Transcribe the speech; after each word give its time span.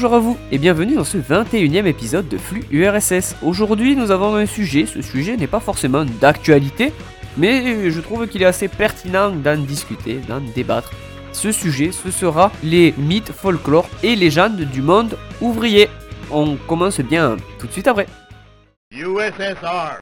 Bonjour 0.00 0.14
à 0.14 0.20
vous 0.20 0.38
et 0.52 0.58
bienvenue 0.58 0.94
dans 0.94 1.02
ce 1.02 1.18
21e 1.18 1.86
épisode 1.86 2.28
de 2.28 2.38
Flux 2.38 2.62
URSS. 2.70 3.34
Aujourd'hui 3.42 3.96
nous 3.96 4.12
avons 4.12 4.36
un 4.36 4.46
sujet, 4.46 4.86
ce 4.86 5.02
sujet 5.02 5.36
n'est 5.36 5.48
pas 5.48 5.58
forcément 5.58 6.04
d'actualité, 6.20 6.92
mais 7.36 7.90
je 7.90 8.00
trouve 8.00 8.28
qu'il 8.28 8.42
est 8.42 8.46
assez 8.46 8.68
pertinent 8.68 9.32
d'en 9.32 9.56
discuter, 9.56 10.20
d'en 10.28 10.40
débattre. 10.54 10.92
Ce 11.32 11.50
sujet, 11.50 11.90
ce 11.90 12.12
sera 12.12 12.52
les 12.62 12.94
mythes, 12.96 13.32
folklore 13.32 13.88
et 14.04 14.14
légendes 14.14 14.60
du 14.60 14.82
monde 14.82 15.18
ouvrier. 15.40 15.88
On 16.30 16.54
commence 16.54 17.00
bien 17.00 17.36
tout 17.58 17.66
de 17.66 17.72
suite 17.72 17.88
après. 17.88 18.06
USSR. 18.92 19.98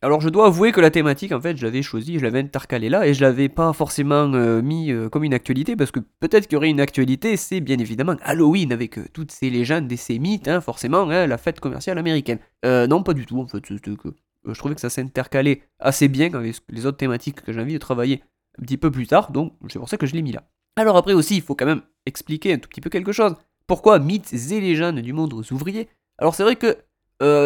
Alors 0.00 0.20
je 0.20 0.28
dois 0.28 0.46
avouer 0.46 0.70
que 0.70 0.80
la 0.80 0.92
thématique, 0.92 1.32
en 1.32 1.40
fait, 1.40 1.56
je 1.56 1.66
l'avais 1.66 1.82
choisie, 1.82 2.20
je 2.20 2.24
l'avais 2.24 2.38
intercalée 2.38 2.88
là, 2.88 3.04
et 3.04 3.14
je 3.14 3.20
l'avais 3.20 3.48
pas 3.48 3.72
forcément 3.72 4.32
euh, 4.32 4.62
mis 4.62 4.92
euh, 4.92 5.08
comme 5.08 5.24
une 5.24 5.34
actualité, 5.34 5.74
parce 5.74 5.90
que 5.90 5.98
peut-être 6.20 6.46
qu'il 6.46 6.52
y 6.52 6.56
aurait 6.56 6.70
une 6.70 6.80
actualité, 6.80 7.36
c'est 7.36 7.58
bien 7.58 7.76
évidemment 7.78 8.14
Halloween, 8.22 8.72
avec 8.72 8.96
euh, 8.96 9.06
toutes 9.12 9.32
ces 9.32 9.50
légendes 9.50 9.90
et 9.90 9.96
ces 9.96 10.20
mythes, 10.20 10.46
hein, 10.46 10.60
forcément, 10.60 11.10
hein, 11.10 11.26
la 11.26 11.36
fête 11.36 11.58
commerciale 11.58 11.98
américaine. 11.98 12.38
Non, 12.64 13.02
pas 13.02 13.12
du 13.12 13.26
tout, 13.26 13.40
en 13.40 13.48
fait, 13.48 13.58
c'était 13.66 13.96
que 13.96 14.14
je 14.46 14.56
trouvais 14.56 14.76
que 14.76 14.80
ça 14.80 14.88
s'intercalait 14.88 15.62
assez 15.80 16.06
bien 16.06 16.32
avec 16.32 16.54
les 16.68 16.86
autres 16.86 16.98
thématiques 16.98 17.42
que 17.42 17.52
j'ai 17.52 17.60
envie 17.60 17.74
de 17.74 17.78
travailler 17.78 18.22
un 18.60 18.62
petit 18.62 18.76
peu 18.76 18.92
plus 18.92 19.08
tard, 19.08 19.32
donc 19.32 19.54
c'est 19.68 19.80
pour 19.80 19.88
ça 19.88 19.96
que 19.96 20.06
je 20.06 20.14
l'ai 20.14 20.22
mis 20.22 20.32
là. 20.32 20.44
Alors 20.76 20.96
après 20.96 21.12
aussi, 21.12 21.34
il 21.34 21.42
faut 21.42 21.56
quand 21.56 21.66
même 21.66 21.82
expliquer 22.06 22.52
un 22.52 22.58
tout 22.58 22.68
petit 22.68 22.80
peu 22.80 22.88
quelque 22.88 23.10
chose. 23.10 23.34
Pourquoi 23.66 23.98
mythes 23.98 24.32
et 24.32 24.60
légendes 24.60 25.00
du 25.00 25.12
monde 25.12 25.34
ouvrier? 25.50 25.88
Alors 26.18 26.36
c'est 26.36 26.44
vrai 26.44 26.54
que 26.54 26.76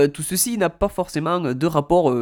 tout 0.09 0.23
ceci 0.23 0.59
n'a 0.59 0.69
pas 0.69 0.89
forcément 0.89 1.41
de 1.41 1.67
rapport 1.67 2.15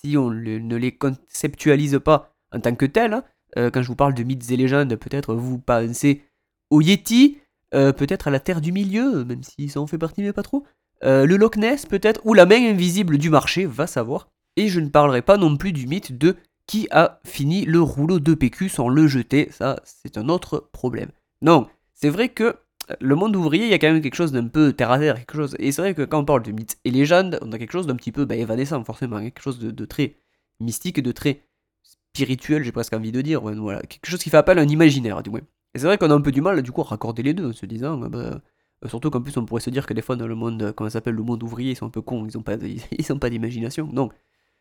si 0.00 0.16
on 0.16 0.30
ne 0.30 0.76
les 0.76 0.92
conceptualise 0.92 2.00
pas 2.04 2.34
en 2.52 2.60
tant 2.60 2.74
que 2.74 2.86
tel. 2.86 3.14
hein. 3.14 3.24
Euh, 3.56 3.70
quand 3.70 3.82
je 3.82 3.88
vous 3.88 3.96
parle 3.96 4.14
de 4.14 4.22
mythes 4.22 4.50
et 4.50 4.56
légendes, 4.56 4.94
peut-être 4.96 5.34
vous 5.34 5.58
pensez 5.58 6.22
au 6.70 6.80
Yeti, 6.80 7.38
euh, 7.74 7.92
peut-être 7.92 8.28
à 8.28 8.30
la 8.30 8.40
Terre 8.40 8.60
du 8.60 8.72
Milieu, 8.72 9.24
même 9.24 9.42
si 9.42 9.68
ça 9.68 9.80
en 9.80 9.86
fait 9.86 9.98
partie 9.98 10.22
mais 10.22 10.32
pas 10.32 10.42
trop. 10.42 10.64
Euh, 11.04 11.26
le 11.26 11.36
Loch 11.36 11.56
Ness 11.56 11.86
peut-être, 11.86 12.20
ou 12.24 12.34
la 12.34 12.46
main 12.46 12.70
invisible 12.70 13.18
du 13.18 13.30
marché, 13.30 13.66
va 13.66 13.86
savoir. 13.86 14.28
Et 14.56 14.68
je 14.68 14.80
ne 14.80 14.88
parlerai 14.88 15.22
pas 15.22 15.36
non 15.36 15.56
plus 15.56 15.72
du 15.72 15.86
mythe 15.86 16.16
de 16.16 16.36
qui 16.66 16.88
a 16.90 17.20
fini 17.24 17.64
le 17.64 17.80
rouleau 17.80 18.18
de 18.18 18.34
PQ 18.34 18.68
sans 18.68 18.88
le 18.88 19.06
jeter, 19.06 19.48
ça 19.50 19.80
c'est 19.84 20.18
un 20.18 20.28
autre 20.28 20.68
problème. 20.72 21.10
Donc, 21.42 21.68
c'est 21.94 22.10
vrai 22.10 22.28
que 22.28 22.56
le 23.00 23.14
monde 23.14 23.34
ouvrier, 23.36 23.64
il 23.64 23.70
y 23.70 23.74
a 23.74 23.78
quand 23.78 23.92
même 23.92 24.02
quelque 24.02 24.14
chose 24.14 24.32
d'un 24.32 24.46
peu 24.46 24.72
terre 24.72 24.90
à 24.90 24.98
terre, 24.98 25.16
quelque 25.16 25.34
chose. 25.34 25.56
Et 25.58 25.72
c'est 25.72 25.82
vrai 25.82 25.94
que 25.94 26.02
quand 26.02 26.20
on 26.20 26.24
parle 26.24 26.42
de 26.42 26.52
mythes 26.52 26.78
et 26.84 26.90
légendes, 26.90 27.38
on 27.42 27.52
a 27.52 27.58
quelque 27.58 27.72
chose 27.72 27.86
d'un 27.86 27.96
petit 27.96 28.12
peu 28.12 28.24
bah, 28.24 28.36
évanescent, 28.36 28.82
forcément, 28.84 29.20
quelque 29.20 29.42
chose 29.42 29.58
de, 29.58 29.84
très 29.84 30.16
mystique, 30.60 31.02
de 31.02 31.12
très 31.12 31.42
spirituel, 31.82 32.62
j'ai 32.62 32.72
presque 32.72 32.92
envie 32.92 33.12
de 33.12 33.20
dire. 33.20 33.40
voilà, 33.40 33.80
quelque 33.82 34.06
chose 34.06 34.22
qui 34.22 34.30
fait 34.30 34.36
appel 34.36 34.58
à 34.58 34.62
un 34.62 34.68
imaginaire, 34.68 35.22
du 35.22 35.30
moins. 35.30 35.40
Et 35.74 35.78
c'est 35.78 35.86
vrai 35.86 35.98
qu'on 35.98 36.10
a 36.10 36.14
un 36.14 36.20
peu 36.20 36.32
du 36.32 36.40
mal, 36.40 36.62
du 36.62 36.72
coup, 36.72 36.80
à 36.82 36.84
raccorder 36.84 37.22
les 37.22 37.34
deux, 37.34 37.50
en 37.50 37.52
se 37.52 37.66
disant, 37.66 37.98
bah, 37.98 38.08
euh, 38.18 38.88
surtout 38.88 39.10
qu'en 39.10 39.20
plus, 39.20 39.36
on 39.36 39.44
pourrait 39.44 39.60
se 39.60 39.70
dire 39.70 39.86
que 39.86 39.94
des 39.94 40.02
fois, 40.02 40.16
dans 40.16 40.28
le 40.28 40.34
monde, 40.34 40.72
comment 40.76 40.88
s'appelle, 40.88 41.14
le 41.14 41.22
monde 41.22 41.42
ouvrier, 41.42 41.72
ils 41.72 41.76
sont 41.76 41.86
un 41.86 41.90
peu 41.90 42.02
cons, 42.02 42.24
ils 42.26 42.38
ont 42.38 42.42
pas, 42.42 42.56
ils 42.98 43.12
ont 43.12 43.18
pas 43.18 43.30
d'imagination. 43.30 43.86
Donc, 43.86 44.12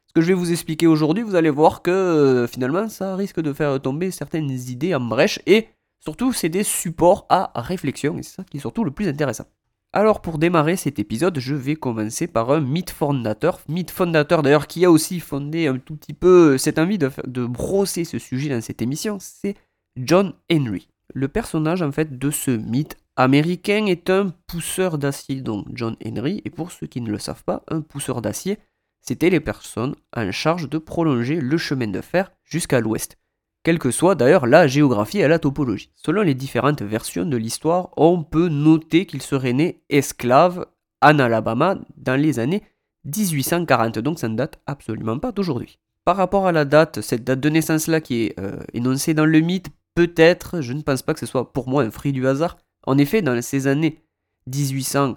ce 0.08 0.14
que 0.14 0.22
je 0.22 0.28
vais 0.28 0.34
vous 0.34 0.52
expliquer 0.52 0.88
aujourd'hui, 0.88 1.24
vous 1.24 1.36
allez 1.36 1.50
voir 1.50 1.82
que 1.82 1.92
euh, 1.92 2.48
finalement, 2.48 2.90
ça 2.90 3.16
risque 3.16 3.40
de 3.40 3.54
faire 3.54 3.82
tomber 3.82 4.12
certaines 4.12 4.50
idées 4.50 4.96
en 4.96 5.02
brèche 5.02 5.40
et 5.46 5.68
surtout, 6.06 6.32
c'est 6.32 6.50
des 6.50 6.64
supports 6.64 7.26
à 7.30 7.52
réflexion 7.56 8.18
et 8.18 8.24
c'est 8.24 8.36
ça 8.36 8.44
qui 8.44 8.58
est 8.58 8.62
surtout 8.62 8.84
le 8.84 8.92
plus 8.92 9.08
intéressant. 9.08 9.46
Alors, 9.92 10.22
pour 10.22 10.38
démarrer 10.38 10.76
cet 10.76 11.00
épisode, 11.00 11.40
je 11.40 11.56
vais 11.56 11.76
commencer 11.76 12.28
par 12.28 12.52
un 12.52 12.60
mythe 12.60 12.90
fondateur. 12.90 13.62
Mythe 13.70 13.92
fondateur 13.92 14.44
d'ailleurs 14.44 14.68
qui 14.68 14.84
a 14.84 14.92
aussi 14.92 15.22
fondé 15.22 15.68
un 15.68 15.78
tout 15.78 15.96
petit 15.96 16.14
peu 16.14 16.58
cette 16.58 16.80
envie 16.80 16.98
de 16.98 17.46
brosser 17.46 18.04
ce 18.04 18.20
sujet 18.20 18.50
dans 18.50 18.62
cette 18.62 18.82
émission, 18.82 19.18
c'est 19.22 19.56
John 19.96 20.34
Henry. 20.52 20.90
Le 21.14 21.28
personnage 21.30 21.82
en 21.82 21.92
fait 21.92 22.18
de 22.18 22.30
ce 22.30 22.52
mythe 22.52 22.98
américain 23.16 23.86
est 23.86 24.10
un 24.10 24.34
pousseur 24.48 24.98
d'acier, 24.98 25.42
donc 25.42 25.68
John 25.74 25.96
Henry, 26.06 26.42
et 26.44 26.50
pour 26.50 26.72
ceux 26.72 26.88
qui 26.88 27.00
ne 27.00 27.10
le 27.10 27.20
savent 27.20 27.46
pas, 27.46 27.64
un 27.70 27.80
pousseur 27.80 28.22
d'acier, 28.22 28.58
c'était 29.02 29.30
les 29.30 29.40
personnes 29.40 29.96
en 30.16 30.32
charge 30.32 30.70
de 30.70 30.78
prolonger 30.78 31.40
le 31.40 31.58
chemin 31.58 31.88
de 31.88 32.02
fer 32.02 32.32
jusqu'à 32.44 32.82
l'ouest, 32.82 33.18
quelle 33.66 33.80
que 33.80 33.92
soit 33.92 34.16
d'ailleurs 34.16 34.46
la 34.46 34.68
géographie 34.68 35.20
et 35.20 35.28
la 35.28 35.40
topologie. 35.40 35.90
Selon 35.96 36.22
les 36.22 36.36
différentes 36.36 36.82
versions 36.84 37.26
de 37.26 37.36
l'histoire, 37.36 37.90
on 37.98 38.24
peut 38.24 38.48
noter 38.48 39.06
qu'il 39.08 39.22
serait 39.22 39.54
né 39.54 39.82
esclave 39.90 40.68
en 41.02 41.20
Alabama 41.20 41.78
dans 41.98 42.16
les 42.16 42.40
années 42.40 42.62
1840, 43.06 44.00
donc 44.00 44.20
ça 44.20 44.30
ne 44.30 44.36
date 44.36 44.60
absolument 44.68 45.20
pas 45.20 45.32
d'aujourd'hui. 45.32 45.80
Par 46.04 46.16
rapport 46.18 46.46
à 46.48 46.52
la 46.52 46.66
date, 46.66 47.02
cette 47.02 47.24
date 47.24 47.40
de 47.40 47.50
naissance-là 47.50 48.02
qui 48.02 48.24
est 48.26 48.40
euh, 48.40 48.60
énoncée 48.74 49.14
dans 49.14 49.26
le 49.26 49.40
mythe, 49.40 49.68
peut-être, 49.96 50.62
je 50.62 50.74
ne 50.74 50.82
pense 50.82 51.02
pas 51.02 51.14
que 51.14 51.20
ce 51.20 51.26
soit 51.26 51.52
pour 51.52 51.68
moi 51.68 51.84
un 51.84 51.92
fruit 51.92 52.12
du 52.14 52.28
hasard. 52.28 52.58
En 52.86 52.98
effet, 52.98 53.22
dans 53.24 53.42
ces 53.42 53.66
années 53.68 54.04
1800, 54.48 55.16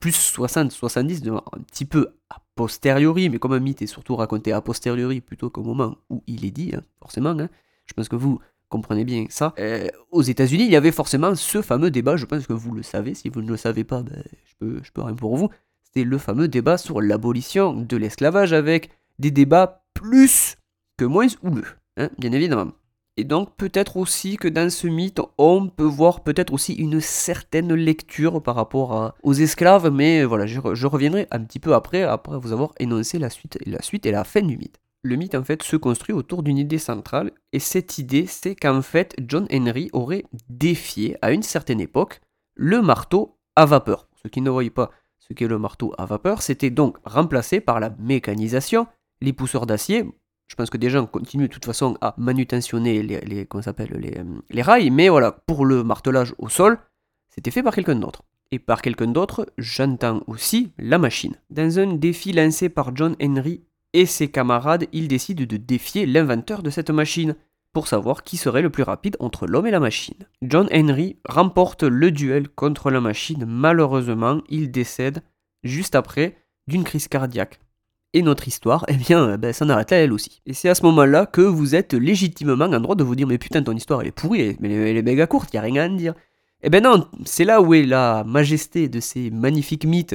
plus 0.00 0.12
60, 0.14 0.72
70, 0.72 1.20
de- 1.22 1.32
un 1.32 1.60
petit 1.66 1.84
peu 1.84 2.08
a 2.30 2.36
posteriori, 2.54 3.28
mais 3.28 3.38
comme 3.38 3.52
un 3.52 3.60
mythe 3.60 3.82
est 3.82 3.86
surtout 3.86 4.16
raconté 4.16 4.52
a 4.52 4.60
posteriori 4.62 5.20
plutôt 5.20 5.50
qu'au 5.50 5.62
moment 5.62 5.96
où 6.08 6.22
il 6.26 6.44
est 6.46 6.50
dit, 6.50 6.72
hein, 6.74 6.80
forcément, 7.00 7.30
hein, 7.38 7.48
je 7.86 7.92
pense 7.92 8.08
que 8.08 8.16
vous 8.16 8.40
comprenez 8.68 9.04
bien 9.04 9.26
ça. 9.28 9.54
Euh, 9.58 9.86
aux 10.10 10.22
États-Unis, 10.22 10.64
il 10.64 10.70
y 10.72 10.76
avait 10.76 10.92
forcément 10.92 11.34
ce 11.34 11.62
fameux 11.62 11.90
débat, 11.90 12.16
je 12.16 12.26
pense 12.26 12.46
que 12.46 12.52
vous 12.52 12.74
le 12.74 12.82
savez, 12.82 13.14
si 13.14 13.28
vous 13.28 13.42
ne 13.42 13.48
le 13.48 13.56
savez 13.56 13.84
pas, 13.84 14.02
ben, 14.02 14.22
je, 14.44 14.54
peux, 14.58 14.80
peux 14.92 15.02
rien 15.02 15.14
pour 15.14 15.36
vous. 15.36 15.48
C'était 15.84 16.04
le 16.04 16.18
fameux 16.18 16.48
débat 16.48 16.76
sur 16.76 17.00
l'abolition 17.00 17.72
de 17.72 17.96
l'esclavage 17.96 18.52
avec 18.52 18.90
des 19.18 19.30
débats 19.30 19.84
plus 19.94 20.56
que 20.96 21.04
moins 21.04 21.28
houleux, 21.42 21.66
hein, 21.96 22.10
bien 22.18 22.32
évidemment. 22.32 22.72
Et 23.16 23.22
donc 23.22 23.56
peut-être 23.56 23.96
aussi 23.96 24.36
que 24.36 24.48
dans 24.48 24.68
ce 24.70 24.88
mythe, 24.88 25.20
on 25.38 25.68
peut 25.68 25.84
voir 25.84 26.24
peut-être 26.24 26.52
aussi 26.52 26.74
une 26.74 27.00
certaine 27.00 27.72
lecture 27.72 28.42
par 28.42 28.56
rapport 28.56 29.14
aux 29.22 29.34
esclaves, 29.34 29.88
mais 29.92 30.24
voilà, 30.24 30.46
je, 30.46 30.60
je 30.72 30.86
reviendrai 30.88 31.28
un 31.30 31.44
petit 31.44 31.60
peu 31.60 31.74
après, 31.74 32.02
après 32.02 32.36
vous 32.40 32.52
avoir 32.52 32.72
énoncé 32.80 33.20
la 33.20 33.30
suite, 33.30 33.56
la 33.66 33.80
suite 33.82 34.04
et 34.04 34.10
la 34.10 34.24
fin 34.24 34.42
du 34.42 34.56
mythe. 34.56 34.80
Le 35.06 35.16
mythe 35.16 35.34
en 35.34 35.44
fait 35.44 35.62
se 35.62 35.76
construit 35.76 36.14
autour 36.14 36.42
d'une 36.42 36.56
idée 36.56 36.78
centrale, 36.78 37.32
et 37.52 37.58
cette 37.58 37.98
idée 37.98 38.24
c'est 38.24 38.56
qu'en 38.56 38.80
fait 38.80 39.14
John 39.18 39.46
Henry 39.52 39.90
aurait 39.92 40.24
défié 40.48 41.18
à 41.20 41.30
une 41.32 41.42
certaine 41.42 41.80
époque 41.80 42.22
le 42.54 42.80
marteau 42.80 43.36
à 43.54 43.66
vapeur. 43.66 44.06
Pour 44.06 44.18
ceux 44.20 44.30
qui 44.30 44.40
ne 44.40 44.48
voient 44.48 44.64
pas 44.74 44.90
ce 45.18 45.34
qu'est 45.34 45.46
le 45.46 45.58
marteau 45.58 45.92
à 45.98 46.06
vapeur, 46.06 46.40
c'était 46.40 46.70
donc 46.70 46.96
remplacé 47.04 47.60
par 47.60 47.80
la 47.80 47.90
mécanisation, 47.98 48.86
les 49.20 49.34
pousseurs 49.34 49.66
d'acier, 49.66 50.06
je 50.46 50.54
pense 50.54 50.70
que 50.70 50.78
des 50.78 50.88
gens 50.88 51.04
continuent 51.04 51.48
de 51.48 51.52
toute 51.52 51.66
façon 51.66 51.98
à 52.00 52.14
manutentionner 52.16 53.02
les, 53.02 53.46
les 54.50 54.62
rails, 54.62 54.90
mais 54.90 55.10
voilà, 55.10 55.32
pour 55.32 55.66
le 55.66 55.84
martelage 55.84 56.34
au 56.38 56.48
sol, 56.48 56.78
c'était 57.28 57.50
fait 57.50 57.62
par 57.62 57.74
quelqu'un 57.74 57.96
d'autre. 57.96 58.22
Et 58.50 58.58
par 58.58 58.80
quelqu'un 58.80 59.08
d'autre, 59.08 59.46
j'entends 59.58 60.22
aussi 60.28 60.72
la 60.78 60.96
machine. 60.96 61.34
Dans 61.50 61.78
un 61.78 61.94
défi 61.94 62.32
lancé 62.32 62.68
par 62.68 62.96
John 62.96 63.16
Henry 63.20 63.64
et 63.94 64.06
ses 64.06 64.28
camarades, 64.28 64.86
ils 64.92 65.08
décident 65.08 65.44
de 65.44 65.56
défier 65.56 66.04
l'inventeur 66.04 66.62
de 66.62 66.68
cette 66.68 66.90
machine 66.90 67.36
pour 67.72 67.88
savoir 67.88 68.22
qui 68.22 68.36
serait 68.36 68.62
le 68.62 68.70
plus 68.70 68.82
rapide 68.82 69.16
entre 69.20 69.46
l'homme 69.46 69.66
et 69.66 69.70
la 69.70 69.80
machine. 69.80 70.26
John 70.42 70.68
Henry 70.72 71.16
remporte 71.26 71.84
le 71.84 72.10
duel 72.10 72.48
contre 72.48 72.90
la 72.90 73.00
machine, 73.00 73.46
malheureusement, 73.46 74.42
il 74.48 74.70
décède 74.70 75.22
juste 75.62 75.94
après 75.94 76.36
d'une 76.66 76.84
crise 76.84 77.08
cardiaque. 77.08 77.60
Et 78.12 78.22
notre 78.22 78.46
histoire, 78.46 78.84
eh 78.88 78.94
bien, 78.94 79.28
euh, 79.28 79.36
ben, 79.36 79.52
s'en 79.52 79.68
arrête 79.68 79.90
là 79.90 79.96
elle 79.98 80.12
aussi. 80.12 80.40
Et 80.46 80.54
c'est 80.54 80.68
à 80.68 80.74
ce 80.74 80.84
moment-là 80.84 81.26
que 81.26 81.40
vous 81.40 81.74
êtes 81.74 81.94
légitimement 81.94 82.64
en 82.64 82.80
droit 82.80 82.94
de 82.94 83.02
vous 83.02 83.16
dire 83.16 83.26
Mais 83.26 83.38
putain, 83.38 83.62
ton 83.62 83.74
histoire 83.76 84.00
elle 84.00 84.08
est 84.08 84.12
pourrie, 84.12 84.56
mais 84.60 84.72
elle 84.72 84.96
est 84.96 85.02
méga 85.02 85.26
courte, 85.26 85.52
y 85.52 85.58
a 85.58 85.62
rien 85.62 85.82
à 85.82 85.88
en 85.88 85.96
dire. 85.96 86.14
Eh 86.62 86.70
ben 86.70 86.82
non, 86.82 87.08
c'est 87.26 87.44
là 87.44 87.60
où 87.60 87.74
est 87.74 87.84
la 87.84 88.24
majesté 88.24 88.88
de 88.88 89.00
ces 89.00 89.30
magnifiques 89.30 89.84
mythes, 89.84 90.14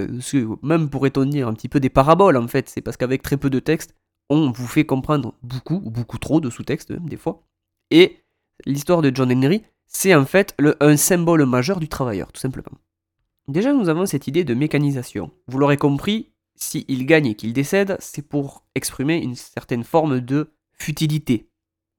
même 0.64 0.90
pourrait-on 0.90 1.26
dire 1.26 1.48
un 1.48 1.54
petit 1.54 1.70
peu 1.70 1.80
des 1.80 1.90
paraboles 1.90 2.38
en 2.38 2.48
fait, 2.48 2.70
c'est 2.70 2.82
parce 2.82 2.98
qu'avec 2.98 3.22
très 3.22 3.38
peu 3.38 3.50
de 3.50 3.60
texte, 3.60 3.94
on 4.30 4.52
vous 4.52 4.68
fait 4.68 4.86
comprendre 4.86 5.36
beaucoup, 5.44 5.82
ou 5.84 5.92
beaucoup 5.92 6.18
trop 6.18 6.40
de 6.40 6.50
sous-texte 6.50 6.92
même 6.92 7.08
des 7.08 7.18
fois. 7.18 7.44
Et 7.92 8.18
l'histoire 8.66 9.02
de 9.02 9.12
John 9.14 9.32
Henry, 9.32 9.64
c'est 9.88 10.14
en 10.16 10.26
fait 10.26 10.56
un 10.80 10.98
symbole 10.98 11.46
majeur 11.46 11.80
du 11.80 11.88
travailleur, 11.88 12.32
tout 12.32 12.40
simplement. 12.42 12.78
Déjà, 13.48 13.74
nous 13.74 13.90
avons 13.90 14.06
cette 14.06 14.28
idée 14.28 14.44
de 14.44 14.54
mécanisation. 14.54 15.32
Vous 15.48 15.58
l'aurez 15.58 15.78
compris, 15.78 16.32
s'il 16.56 17.06
gagne 17.08 17.26
et 17.26 17.36
qu'il 17.36 17.54
décède, 17.54 17.98
c'est 18.00 18.22
pour 18.22 18.64
exprimer 18.76 19.18
une 19.18 19.34
certaine 19.36 19.84
forme 19.84 20.20
de 20.20 20.52
futilité. 20.74 21.50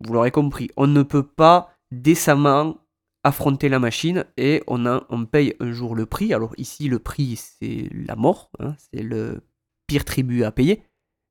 Vous 0.05 0.13
l'aurez 0.13 0.31
compris, 0.31 0.71
on 0.77 0.87
ne 0.87 1.03
peut 1.03 1.27
pas 1.27 1.75
décemment 1.91 2.79
affronter 3.23 3.69
la 3.69 3.79
machine 3.79 4.25
et 4.37 4.63
on, 4.67 4.87
a, 4.87 5.07
on 5.11 5.27
paye 5.27 5.55
un 5.61 5.73
jour 5.73 5.95
le 5.95 6.07
prix. 6.07 6.33
Alors 6.33 6.55
ici, 6.57 6.89
le 6.89 6.99
prix, 6.99 7.37
c'est 7.37 7.89
la 7.93 8.17
mort, 8.17 8.51
hein, 8.59 8.75
c'est 8.79 9.03
le 9.03 9.43
pire 9.87 10.05
tribut 10.05 10.45
à 10.45 10.53
payer. 10.53 10.83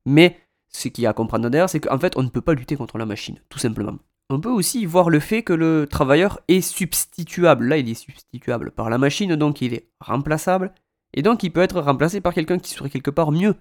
Mais 0.06 0.38
ce 0.70 0.88
qu'il 0.88 1.04
y 1.04 1.08
a 1.08 1.12
à 1.12 1.14
comprendre 1.14 1.50
derrière, 1.50 1.70
c'est 1.70 1.80
qu'en 1.80 2.00
fait, 2.00 2.16
on 2.18 2.24
ne 2.24 2.30
peut 2.30 2.42
pas 2.42 2.54
lutter 2.54 2.76
contre 2.76 2.98
la 2.98 3.06
machine, 3.06 3.40
tout 3.50 3.60
simplement. 3.60 3.98
On 4.30 4.40
peut 4.40 4.50
aussi 4.50 4.86
voir 4.86 5.10
le 5.10 5.20
fait 5.20 5.42
que 5.42 5.54
le 5.54 5.88
travailleur 5.90 6.40
est 6.48 6.62
substituable. 6.62 7.68
Là, 7.68 7.78
il 7.78 7.90
est 7.90 7.96
substituable 7.96 8.72
par 8.72 8.92
la 8.92 9.00
machine, 9.00 9.36
donc 9.36 9.62
il 9.62 9.74
est 9.74 9.90
remplaçable. 10.00 10.72
Et 11.14 11.24
donc, 11.24 11.42
il 11.42 11.52
peut 11.52 11.62
être 11.62 11.82
remplacé 11.82 12.22
par 12.22 12.36
quelqu'un 12.36 12.60
qui 12.60 12.72
serait 12.72 12.92
quelque 12.92 13.10
part 13.10 13.32
mieux. 13.32 13.56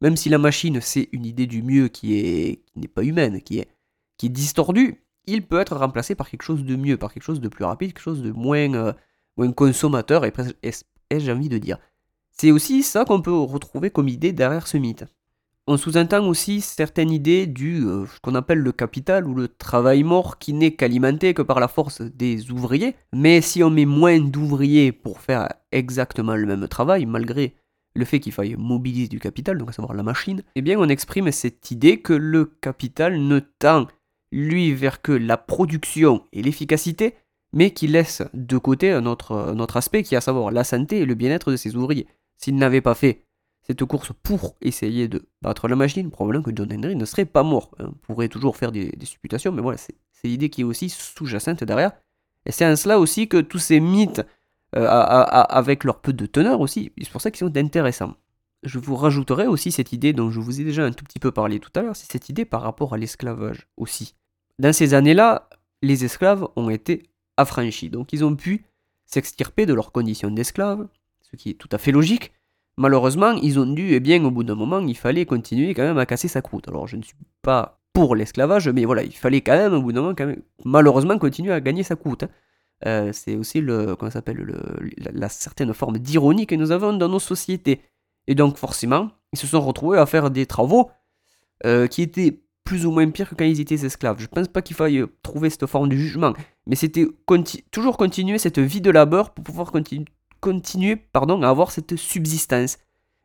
Même 0.00 0.16
si 0.16 0.28
la 0.28 0.38
machine, 0.38 0.80
c'est 0.80 1.08
une 1.12 1.24
idée 1.24 1.46
du 1.46 1.62
mieux 1.62 1.88
qui 1.88 2.18
est 2.18 2.62
qui 2.66 2.80
n'est 2.80 2.88
pas 2.88 3.04
humaine, 3.04 3.40
qui 3.42 3.60
est, 3.60 3.68
qui 4.16 4.26
est 4.26 4.30
distordue, 4.30 5.04
il 5.28 5.46
peut 5.46 5.60
être 5.60 5.76
remplacé 5.76 6.14
par 6.14 6.28
quelque 6.28 6.42
chose 6.42 6.64
de 6.64 6.74
mieux, 6.74 6.96
par 6.96 7.12
quelque 7.12 7.22
chose 7.22 7.40
de 7.40 7.48
plus 7.48 7.64
rapide, 7.64 7.92
quelque 7.92 8.02
chose 8.02 8.22
de 8.22 8.32
moins, 8.32 8.72
euh, 8.74 8.92
ou 9.36 9.42
un 9.42 9.52
consommateur, 9.52 10.24
ai-je 10.24 11.30
envie 11.30 11.48
de 11.48 11.58
dire. 11.58 11.78
C'est 12.30 12.50
aussi 12.50 12.82
ça 12.82 13.04
qu'on 13.04 13.20
peut 13.20 13.36
retrouver 13.36 13.90
comme 13.90 14.08
idée 14.08 14.32
derrière 14.32 14.66
ce 14.66 14.78
mythe. 14.78 15.04
On 15.66 15.76
sous-entend 15.76 16.26
aussi 16.26 16.62
certaines 16.62 17.10
idées 17.10 17.46
du 17.46 17.84
euh, 17.84 18.06
ce 18.06 18.20
qu'on 18.20 18.34
appelle 18.34 18.60
le 18.60 18.72
capital 18.72 19.26
ou 19.26 19.34
le 19.34 19.48
travail 19.48 20.02
mort 20.02 20.38
qui 20.38 20.54
n'est 20.54 20.74
qu'alimenté 20.74 21.34
que 21.34 21.42
par 21.42 21.60
la 21.60 21.68
force 21.68 22.00
des 22.00 22.50
ouvriers. 22.50 22.96
Mais 23.12 23.42
si 23.42 23.62
on 23.62 23.68
met 23.68 23.84
moins 23.84 24.18
d'ouvriers 24.18 24.92
pour 24.92 25.20
faire 25.20 25.48
exactement 25.70 26.36
le 26.36 26.46
même 26.46 26.68
travail, 26.68 27.04
malgré 27.04 27.54
le 27.94 28.06
fait 28.06 28.18
qu'il 28.18 28.32
faille 28.32 28.56
mobiliser 28.56 29.08
du 29.08 29.18
capital, 29.18 29.58
donc 29.58 29.68
à 29.68 29.72
savoir 29.72 29.92
la 29.92 30.02
machine, 30.02 30.42
eh 30.54 30.62
bien 30.62 30.78
on 30.78 30.88
exprime 30.88 31.30
cette 31.32 31.70
idée 31.70 32.00
que 32.00 32.14
le 32.14 32.46
capital 32.46 33.20
ne 33.20 33.40
tend 33.40 33.88
lui 34.32 34.72
vers 34.72 35.02
que 35.02 35.12
la 35.12 35.36
production 35.36 36.24
et 36.32 36.42
l'efficacité, 36.42 37.14
mais 37.52 37.70
qui 37.70 37.86
laisse 37.86 38.22
de 38.34 38.58
côté 38.58 38.92
un 38.92 39.06
autre, 39.06 39.76
aspect 39.76 40.02
qui 40.02 40.14
est 40.14 40.18
à 40.18 40.22
savoir 40.22 40.50
la 40.50 40.64
santé 40.64 40.98
et 40.98 41.06
le 41.06 41.14
bien-être 41.14 41.50
de 41.50 41.56
ses 41.56 41.76
ouvriers. 41.76 42.06
S'il 42.36 42.56
n'avait 42.56 42.80
pas 42.80 42.94
fait 42.94 43.24
cette 43.62 43.84
course 43.84 44.12
pour 44.22 44.56
essayer 44.60 45.08
de 45.08 45.26
battre 45.42 45.68
la 45.68 45.76
machine, 45.76 46.10
probablement 46.10 46.42
que 46.42 46.52
John 46.54 46.72
Henry 46.72 46.96
ne 46.96 47.04
serait 47.04 47.24
pas 47.24 47.42
mort. 47.42 47.70
On 47.78 47.92
pourrait 47.92 48.28
toujours 48.28 48.56
faire 48.56 48.72
des, 48.72 48.92
supputations, 49.04 49.52
mais 49.52 49.62
voilà, 49.62 49.78
c'est 49.78 49.94
l'idée 50.24 50.50
qui 50.50 50.62
est 50.62 50.64
aussi 50.64 50.88
sous-jacente 50.88 51.64
derrière. 51.64 51.92
Et 52.46 52.52
c'est 52.52 52.66
en 52.66 52.76
cela 52.76 52.98
aussi 52.98 53.28
que 53.28 53.38
tous 53.38 53.58
ces 53.58 53.80
mythes, 53.80 54.24
euh, 54.74 54.86
avec 54.86 55.84
leur 55.84 56.00
peu 56.00 56.12
de 56.12 56.26
teneur 56.26 56.60
aussi, 56.60 56.92
c'est 56.98 57.10
pour 57.10 57.20
ça 57.20 57.30
qu'ils 57.30 57.46
sont 57.46 57.56
intéressants. 57.56 58.14
Je 58.62 58.78
vous 58.78 58.96
rajouterai 58.96 59.46
aussi 59.46 59.70
cette 59.70 59.92
idée 59.92 60.12
dont 60.12 60.30
je 60.30 60.40
vous 60.40 60.60
ai 60.60 60.64
déjà 60.64 60.84
un 60.84 60.92
tout 60.92 61.04
petit 61.04 61.20
peu 61.20 61.30
parlé 61.30 61.60
tout 61.60 61.70
à 61.74 61.82
l'heure, 61.82 61.96
c'est 61.96 62.10
cette 62.10 62.28
idée 62.28 62.44
par 62.44 62.62
rapport 62.62 62.94
à 62.94 62.98
l'esclavage 62.98 63.68
aussi. 63.76 64.14
Dans 64.58 64.72
ces 64.72 64.94
années-là, 64.94 65.48
les 65.82 66.04
esclaves 66.04 66.48
ont 66.56 66.70
été 66.70 67.04
affranchis, 67.36 67.90
donc 67.90 68.12
ils 68.12 68.24
ont 68.24 68.34
pu 68.34 68.64
s'extirper 69.06 69.66
de 69.66 69.74
leurs 69.74 69.92
conditions 69.92 70.30
d'esclaves, 70.30 70.86
ce 71.22 71.36
qui 71.36 71.50
est 71.50 71.54
tout 71.54 71.68
à 71.72 71.78
fait 71.78 71.92
logique, 71.92 72.32
Malheureusement, 72.78 73.32
ils 73.32 73.58
ont 73.58 73.66
dû, 73.66 73.90
et 73.90 73.96
eh 73.96 74.00
bien 74.00 74.24
au 74.24 74.30
bout 74.30 74.44
d'un 74.44 74.54
moment, 74.54 74.78
il 74.78 74.96
fallait 74.96 75.26
continuer 75.26 75.74
quand 75.74 75.82
même 75.82 75.98
à 75.98 76.06
casser 76.06 76.28
sa 76.28 76.42
croûte. 76.42 76.68
Alors 76.68 76.86
je 76.86 76.96
ne 76.96 77.02
suis 77.02 77.16
pas 77.42 77.80
pour 77.92 78.14
l'esclavage, 78.14 78.68
mais 78.68 78.84
voilà, 78.84 79.02
il 79.02 79.12
fallait 79.12 79.40
quand 79.40 79.56
même 79.56 79.74
au 79.74 79.82
bout 79.82 79.90
d'un 79.90 80.02
moment, 80.02 80.14
quand 80.14 80.32
malheureusement, 80.64 81.18
continuer 81.18 81.52
à 81.52 81.60
gagner 81.60 81.82
sa 81.82 81.96
croûte. 81.96 82.22
Hein. 82.22 82.28
Euh, 82.86 83.12
c'est 83.12 83.34
aussi 83.34 83.60
le, 83.60 83.96
comment 83.96 84.12
s'appelle, 84.12 84.36
le, 84.36 84.60
la, 85.12 85.28
certaine 85.28 85.74
forme 85.74 85.98
d'ironie 85.98 86.46
que 86.46 86.54
nous 86.54 86.70
avons 86.70 86.92
dans 86.92 87.08
nos 87.08 87.18
sociétés. 87.18 87.80
Et 88.28 88.36
donc 88.36 88.56
forcément, 88.56 89.10
ils 89.32 89.38
se 89.40 89.48
sont 89.48 89.60
retrouvés 89.60 89.98
à 89.98 90.06
faire 90.06 90.30
des 90.30 90.46
travaux 90.46 90.88
euh, 91.66 91.88
qui 91.88 92.02
étaient 92.02 92.44
plus 92.68 92.84
ou 92.84 92.90
moins 92.90 93.08
pires 93.08 93.30
que 93.30 93.34
quand 93.34 93.46
ils 93.46 93.62
étaient 93.62 93.86
esclaves. 93.86 94.20
Je 94.20 94.26
pense 94.26 94.46
pas 94.46 94.60
qu'il 94.60 94.76
faille 94.76 95.02
trouver 95.22 95.48
cette 95.48 95.64
forme 95.64 95.88
de 95.88 95.96
jugement, 95.96 96.34
mais 96.66 96.76
c'était 96.76 97.06
toujours 97.70 97.96
continuer 97.96 98.36
cette 98.36 98.58
vie 98.58 98.82
de 98.82 98.90
labeur 98.90 99.30
pour 99.30 99.42
pouvoir 99.42 99.72
continuer 100.40 100.96
pardon, 100.96 101.42
à 101.42 101.48
avoir 101.48 101.70
cette 101.70 101.96
subsistance. 101.96 102.76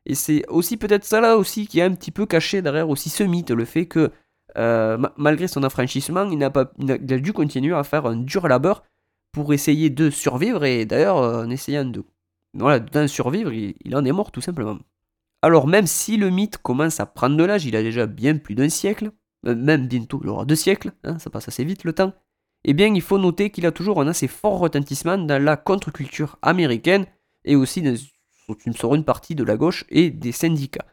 Et 0.05 0.15
c'est 0.15 0.47
aussi 0.47 0.77
peut-être 0.77 1.03
ça 1.03 1.19
là 1.19 1.35
aussi 1.35 1.67
qui 1.67 1.79
est 1.79 1.83
un 1.83 1.91
petit 1.91 2.11
peu 2.11 2.25
caché 2.25 2.61
derrière 2.61 2.87
aussi 2.87 3.09
ce 3.09 3.21
mythe, 3.23 3.51
le 3.51 3.65
fait 3.65 3.85
que 3.85 4.11
euh, 4.57 4.97
malgré 5.17 5.49
son 5.49 5.63
affranchissement, 5.63 6.29
il, 6.31 6.41
a, 6.41 7.17
dû 7.19 7.33
continuer 7.33 7.75
à 7.75 7.83
faire 7.83 8.05
un 8.05 8.15
dur 8.15 8.47
labeur 8.47 8.83
pour 9.33 9.53
essayer 9.53 9.89
de 9.89 10.09
survivre, 10.09 10.63
et 10.63 10.85
d'ailleurs 10.85 11.17
en 11.17 11.49
essayant 11.49 11.83
de 11.83 12.05
voilà, 12.53 12.79
d'en 12.79 13.09
survivre, 13.09 13.51
il, 13.51 13.93
en 13.93 14.05
est 14.05 14.13
mort 14.13 14.31
tout 14.31 14.39
simplement. 14.39 14.77
Alors 15.41 15.67
même 15.67 15.87
si 15.87 16.15
le 16.15 16.29
mythe 16.29 16.59
commence 16.59 17.01
à 17.01 17.05
prendre 17.05 17.35
de 17.35 17.43
l'âge, 17.43 17.65
il 17.65 17.75
a 17.75 17.83
déjà 17.83 18.05
bien 18.05 18.37
plus 18.37 18.55
d'un 18.55 18.69
siècle, 18.69 19.11
euh, 19.11 19.22
même 19.43 19.87
bientôt 19.87 20.19
il 20.23 20.29
aura 20.29 20.45
deux 20.45 20.55
siècles, 20.55 20.91
hein, 21.03 21.19
ça 21.19 21.29
passe 21.29 21.47
assez 21.47 21.63
vite 21.63 21.83
le 21.83 21.93
temps, 21.93 22.13
eh 22.63 22.73
bien 22.73 22.93
il 22.93 23.01
faut 23.01 23.17
noter 23.17 23.49
qu'il 23.49 23.65
a 23.65 23.71
toujours 23.71 24.01
un 24.01 24.07
assez 24.07 24.27
fort 24.27 24.59
retentissement 24.59 25.17
dans 25.17 25.41
la 25.41 25.57
contre-culture 25.57 26.37
américaine 26.41 27.05
et 27.45 27.55
aussi 27.55 27.81
dans 27.81 27.95
sur 28.73 28.95
une 28.95 29.03
partie 29.03 29.35
de 29.35 29.43
la 29.43 29.57
gauche 29.57 29.85
et 29.89 30.09
des 30.09 30.31
syndicats. 30.31 30.85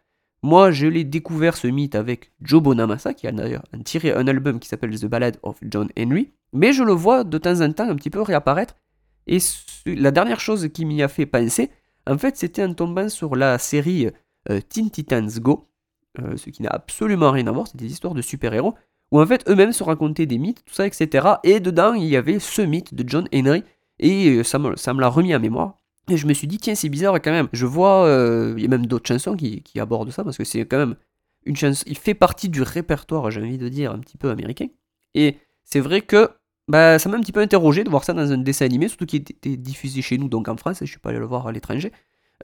Moi, 0.42 0.70
je 0.70 0.86
l'ai 0.86 1.04
découvert 1.04 1.56
ce 1.56 1.66
mythe 1.66 1.94
avec 1.94 2.32
Joe 2.40 2.62
Bonamassa, 2.62 3.12
qui 3.12 3.26
a 3.26 3.32
d'ailleurs 3.32 3.64
tiré 3.84 4.12
un 4.12 4.26
album 4.26 4.58
qui 4.58 4.68
s'appelle 4.68 4.98
The 4.98 5.06
Ballad 5.06 5.38
of 5.42 5.58
John 5.62 5.88
Henry, 5.98 6.32
mais 6.52 6.72
je 6.72 6.82
le 6.82 6.92
vois 6.92 7.24
de 7.24 7.36
temps 7.36 7.60
en 7.60 7.72
temps 7.72 7.88
un 7.88 7.96
petit 7.96 8.10
peu 8.10 8.22
réapparaître. 8.22 8.74
Et 9.26 9.38
la 9.84 10.10
dernière 10.10 10.40
chose 10.40 10.68
qui 10.72 10.86
m'y 10.86 11.02
a 11.02 11.08
fait 11.08 11.26
penser, 11.26 11.70
en 12.06 12.16
fait, 12.16 12.36
c'était 12.36 12.64
en 12.64 12.72
tombant 12.72 13.10
sur 13.10 13.36
la 13.36 13.58
série 13.58 14.08
euh, 14.48 14.60
Teen 14.66 14.90
Titans 14.90 15.28
Go, 15.38 15.68
euh, 16.18 16.36
ce 16.36 16.50
qui 16.50 16.62
n'a 16.62 16.70
absolument 16.70 17.30
rien 17.30 17.46
à 17.46 17.52
voir, 17.52 17.66
c'est 17.68 17.76
des 17.76 17.90
histoires 17.90 18.14
de 18.14 18.22
super-héros, 18.22 18.74
où 19.12 19.20
en 19.20 19.26
fait 19.26 19.48
eux-mêmes 19.48 19.72
se 19.72 19.82
racontaient 19.84 20.26
des 20.26 20.38
mythes, 20.38 20.64
tout 20.64 20.74
ça, 20.74 20.86
etc. 20.86 21.28
Et 21.44 21.60
dedans, 21.60 21.94
il 21.94 22.06
y 22.06 22.16
avait 22.16 22.38
ce 22.38 22.62
mythe 22.62 22.94
de 22.94 23.08
John 23.08 23.28
Henry, 23.34 23.64
et 23.98 24.28
euh, 24.30 24.44
ça 24.44 24.58
me, 24.58 24.76
ça 24.76 24.94
me 24.94 25.00
l'a 25.00 25.08
remis 25.08 25.32
à 25.32 25.38
mémoire. 25.38 25.78
Et 26.10 26.16
je 26.16 26.26
me 26.26 26.34
suis 26.34 26.48
dit, 26.48 26.58
tiens, 26.58 26.74
c'est 26.74 26.88
bizarre 26.88 27.14
quand 27.22 27.30
même. 27.30 27.48
Je 27.52 27.66
vois, 27.66 28.04
euh, 28.06 28.54
il 28.56 28.62
y 28.62 28.66
a 28.66 28.68
même 28.68 28.86
d'autres 28.86 29.06
chansons 29.06 29.36
qui, 29.36 29.62
abordent 29.78 30.10
ça, 30.10 30.24
parce 30.24 30.36
que 30.36 30.44
c'est 30.44 30.64
quand 30.66 30.78
même 30.78 30.96
une 31.46 31.56
chanson, 31.56 31.84
il 31.86 31.96
fait 31.96 32.14
partie 32.14 32.48
du 32.48 32.62
répertoire, 32.62 33.30
j'ai 33.30 33.40
envie 33.40 33.58
de 33.58 33.68
dire, 33.68 33.92
un 33.92 33.98
petit 33.98 34.16
peu 34.16 34.30
américain. 34.30 34.66
Et 35.14 35.36
c'est 35.62 35.80
vrai 35.80 36.02
que 36.02 36.30
bah, 36.68 36.98
ça 36.98 37.08
m'a 37.08 37.16
un 37.16 37.20
petit 37.20 37.32
peu 37.32 37.40
interrogé 37.40 37.84
de 37.84 37.90
voir 37.90 38.04
ça 38.04 38.12
dans 38.12 38.32
un 38.32 38.38
dessin 38.38 38.64
animé, 38.64 38.88
surtout 38.88 39.06
qui 39.06 39.16
était 39.16 39.56
diffusé 39.56 40.02
chez 40.02 40.18
nous, 40.18 40.28
donc 40.28 40.48
en 40.48 40.56
France, 40.56 40.78
je 40.80 40.86
suis 40.86 40.98
pas 40.98 41.10
allé 41.10 41.18
le 41.18 41.26
voir 41.26 41.46
à 41.46 41.52
l'étranger. 41.52 41.92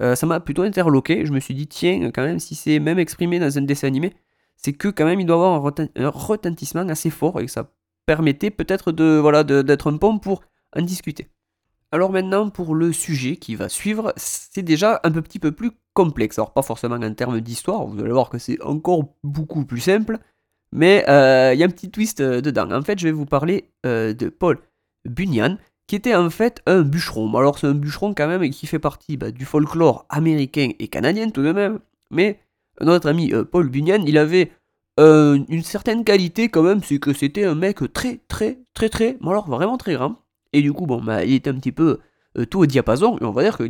Euh, 0.03 0.15
ça 0.15 0.27
m'a 0.27 0.41
plutôt 0.41 0.63
interloqué, 0.63 1.25
je 1.25 1.33
me 1.33 1.41
suis 1.41 1.55
dit, 1.55 1.67
tiens, 1.67 2.11
quand 2.13 2.23
même, 2.23 2.39
si 2.39 2.55
c'est 2.55 2.79
même 2.79 2.99
exprimé 2.99 3.39
dans 3.39 3.57
un 3.57 3.63
dessin 3.63 3.87
animé, 3.87 4.13
c'est 4.57 4.73
que 4.73 4.89
quand 4.89 5.05
même 5.05 5.21
il 5.21 5.27
doit 5.27 5.37
avoir 5.37 5.73
un, 5.97 6.09
retentissement 6.09 6.89
assez 6.89 7.11
fort 7.11 7.41
et 7.41 7.47
que 7.47 7.51
ça 7.51 7.71
permettait 8.07 8.51
peut-être 8.51 8.93
de 8.93 9.19
voilà 9.21 9.45
d'être 9.45 9.93
un 9.93 9.97
pont 9.97 10.19
pour 10.19 10.43
en 10.75 10.83
discuter. 10.83 11.29
Alors 11.93 12.11
maintenant 12.11 12.51
pour 12.51 12.75
le 12.75 12.93
sujet 12.93 13.37
qui 13.37 13.55
va 13.55 13.69
suivre, 13.69 14.13
c'est 14.17 14.63
déjà 14.63 15.01
un 15.05 15.11
petit 15.13 15.39
peu 15.39 15.53
plus 15.53 15.73
complexe. 15.95 16.39
Alors 16.39 16.53
pas 16.53 16.63
forcément 16.63 16.97
en 16.97 17.15
termes 17.15 17.41
d'histoire, 17.41 17.87
vous 17.87 18.01
allez 18.01 18.13
voir 18.13 18.31
que 18.31 18.39
c'est 18.39 18.61
encore 18.63 19.15
beaucoup 19.23 19.65
plus 19.65 19.81
simple, 19.81 20.19
mais 20.73 21.05
euh, 21.09 21.53
il 21.55 21.61
y 21.61 21.63
a 21.63 21.67
un 21.67 21.71
petit 21.71 21.91
twist 21.91 22.21
euh, 22.21 22.41
dedans. 22.41 22.71
En 22.71 22.83
fait, 22.83 22.99
je 22.99 23.05
vais 23.05 23.13
vous 23.13 23.27
parler 23.27 23.71
de 23.85 24.29
Paul 24.29 24.59
Bunyan, 25.05 25.59
qui 25.87 25.97
était 25.97 26.15
en 26.15 26.31
fait 26.31 26.63
un 26.67 26.83
bûcheron. 26.83 27.35
Alors 27.37 27.59
c'est 27.59 27.67
un 27.67 27.75
bûcheron 27.75 28.15
quand 28.15 28.27
même 28.27 28.49
qui 28.51 28.67
fait 28.67 28.79
partie 28.79 29.17
bah, 29.17 29.31
du 29.31 29.45
folklore 29.45 30.07
américain 30.09 30.71
et 30.79 30.89
canadien 30.89 31.31
tout 31.31 31.43
de 31.43 31.53
même, 31.53 31.79
mais 32.11 32.41
notre 32.81 33.09
ami 33.09 33.33
euh, 33.33 33.45
Paul 33.45 33.69
Bunyan, 33.69 34.03
il 34.07 34.19
avait 34.19 34.53
euh, 34.99 35.39
une 35.49 35.63
certaine 35.63 36.05
qualité 36.05 36.49
quand 36.49 36.63
même, 36.63 36.83
c'est 36.83 36.99
que 36.99 37.13
c'était 37.13 37.45
un 37.45 37.55
mec 37.55 37.81
très, 37.93 38.21
très, 38.29 38.61
très, 38.75 38.89
très, 38.89 39.17
mais 39.21 39.31
alors 39.31 39.49
vraiment 39.49 39.77
très 39.77 39.95
grand. 39.95 40.17
Et 40.53 40.63
du 40.63 40.73
coup, 40.73 40.87
bon, 40.87 41.03
bah, 41.03 41.25
il 41.25 41.35
était 41.35 41.51
un 41.51 41.59
petit 41.59 41.73
peu 41.73 41.99
euh, 42.39 42.47
tout 42.47 42.61
au 42.61 42.67
diapason, 42.67 43.19
et 43.19 43.25
on 43.25 43.33
va 43.33 43.43
dire 43.43 43.59
que 43.59 43.69